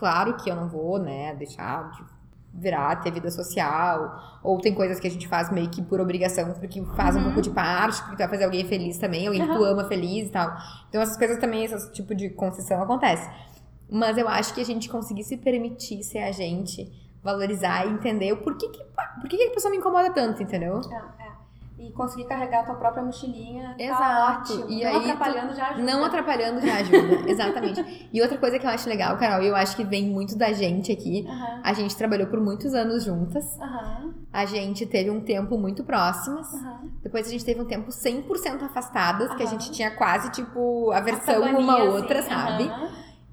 [0.00, 2.02] claro que eu não vou, né, deixar de
[2.52, 6.52] virar, ter vida social, ou tem coisas que a gente faz meio que por obrigação,
[6.54, 7.24] porque faz um Uhum.
[7.26, 10.26] pouco de parte, porque tu vai fazer alguém feliz também, alguém que tu ama feliz
[10.28, 10.50] e tal.
[10.88, 13.28] Então essas coisas também, esse tipo de concessão acontece.
[13.88, 16.90] Mas eu acho que a gente conseguir se permitir ser a gente,
[17.22, 18.82] valorizar e entender o porquê que,
[19.20, 20.80] por que, a pessoa me incomoda tanto, entendeu?
[20.80, 21.19] É.
[21.80, 23.74] E conseguir carregar a tua própria mochilinha.
[23.78, 24.52] tá Exato.
[24.52, 24.70] ótimo.
[24.70, 25.82] E não aí atrapalhando já ajuda.
[25.82, 28.08] Não atrapalhando já ajuda, exatamente.
[28.12, 30.52] E outra coisa que eu acho legal, Carol, e eu acho que vem muito da
[30.52, 31.60] gente aqui, Aham.
[31.64, 34.12] a gente trabalhou por muitos anos juntas, Aham.
[34.30, 36.90] a gente teve um tempo muito próximas, Aham.
[37.02, 41.46] depois a gente teve um tempo 100% afastadas, que a gente tinha quase, tipo, aversão
[41.46, 42.70] Essa uma outra, assim, sabe?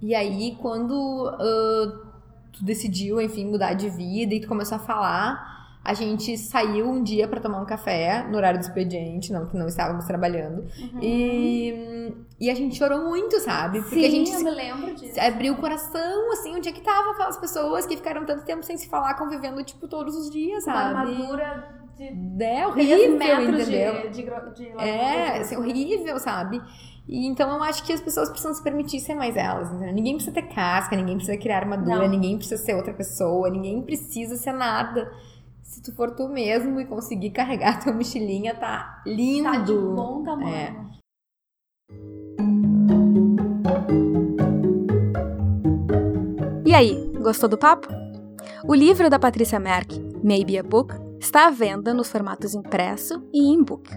[0.02, 2.08] E aí, quando ah,
[2.54, 5.57] tu decidiu, enfim, mudar de vida e tu começou a falar,
[5.88, 9.56] a gente saiu um dia pra tomar um café no horário do expediente, não que
[9.56, 10.62] não estávamos trabalhando.
[10.80, 11.00] Uhum.
[11.02, 13.80] E, e a gente chorou muito, sabe?
[13.82, 15.20] Porque Sim, a gente eu me lembro disso.
[15.20, 18.78] abriu o coração, assim, onde é que tava aquelas pessoas que ficaram tanto tempo sem
[18.78, 21.00] se falar, convivendo, tipo, todos os dias, Uma sabe?
[21.12, 23.94] armadura de É 3 horrível, metros entendeu?
[23.94, 24.86] de, de, de largura.
[24.86, 26.62] É, assim, horrível, sabe?
[27.08, 29.94] E então eu acho que as pessoas precisam se permitir ser mais elas, entendeu?
[29.94, 32.08] Ninguém precisa ter casca, ninguém precisa criar armadura, Não.
[32.10, 35.10] ninguém precisa ser outra pessoa, ninguém precisa ser nada.
[35.68, 39.52] Se tu for tu mesmo e conseguir carregar tua mochilinha, tá lindo.
[39.52, 40.50] Tá de bom tamanho.
[40.50, 40.74] É.
[46.66, 47.90] E aí, gostou do papo?
[48.66, 53.54] O livro da Patrícia Merck, Maybe a Book, está à venda nos formatos impresso e
[53.54, 53.92] e-book.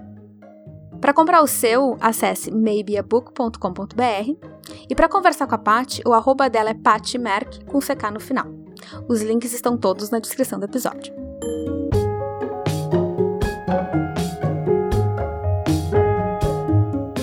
[1.00, 4.48] Para comprar o seu, acesse maybeabook.com.br
[4.88, 8.48] e para conversar com a Pat, o arroba dela é patmerck com CK no final.
[9.08, 11.29] Os links estão todos na descrição do episódio.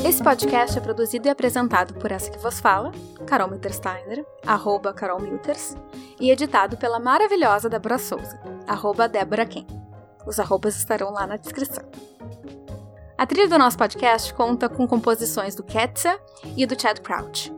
[0.06, 2.92] Esse podcast é produzido e apresentado por essa que vos fala,
[3.26, 5.76] Carol Miltersteiner, arroba Carol Milters,
[6.20, 9.66] e editado pela maravilhosa Débora Souza, arroba Débora Ken.
[10.26, 11.84] Os arrobas estarão lá na descrição.
[13.18, 16.20] A trilha do nosso podcast conta com composições do Ketsa
[16.56, 17.54] e do Chad Crouch.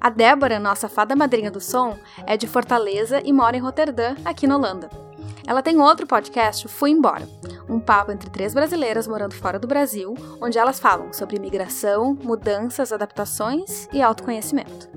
[0.00, 1.96] A Débora, nossa fada madrinha do som,
[2.26, 5.09] é de Fortaleza e mora em Roterdã, aqui na Holanda.
[5.46, 7.28] Ela tem outro podcast, Fui Embora,
[7.68, 12.92] um papo entre três brasileiras morando fora do Brasil, onde elas falam sobre imigração, mudanças,
[12.92, 14.88] adaptações e autoconhecimento.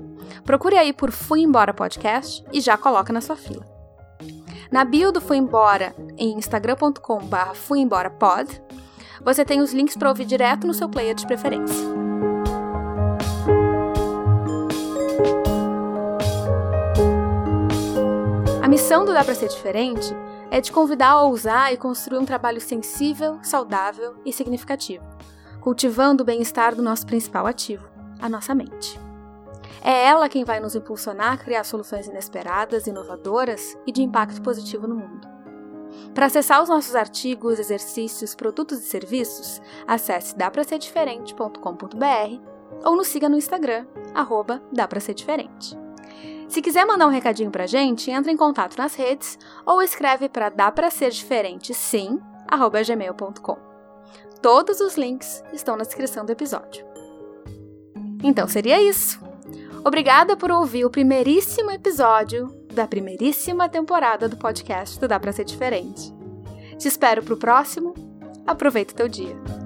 [0.44, 3.66] Procure aí por Fui Embora Podcast e já coloca na sua fila.
[4.70, 8.62] Na bio do Fui Embora, em instagram.com.br fuemborapod,
[9.24, 12.03] você tem os links para ouvir direto no seu player de preferência.
[18.74, 20.12] Missão do Dá Pra Ser Diferente
[20.50, 25.04] é te convidar a ousar e construir um trabalho sensível, saudável e significativo,
[25.60, 27.88] cultivando o bem-estar do nosso principal ativo,
[28.20, 28.98] a nossa mente.
[29.80, 34.88] É ela quem vai nos impulsionar a criar soluções inesperadas, inovadoras e de impacto positivo
[34.88, 35.28] no mundo.
[36.12, 42.40] Para acessar os nossos artigos, exercícios, produtos e serviços, acesse dapraserdiferente.com.br
[42.84, 44.60] ou nos siga no Instagram, arroba
[45.00, 45.83] Ser Diferente.
[46.48, 50.48] Se quiser mandar um recadinho pra gente, entra em contato nas redes ou escreve para
[50.48, 52.20] dá pra ser diferente sim,
[52.86, 53.56] gmail.com.
[54.40, 56.84] Todos os links estão na descrição do episódio.
[58.22, 59.20] Então seria isso.
[59.84, 65.44] Obrigada por ouvir o primeiríssimo episódio da primeiríssima temporada do podcast do Dá Pra Ser
[65.44, 66.12] Diferente.
[66.78, 67.94] Te espero pro próximo.
[68.46, 69.63] Aproveita o teu dia.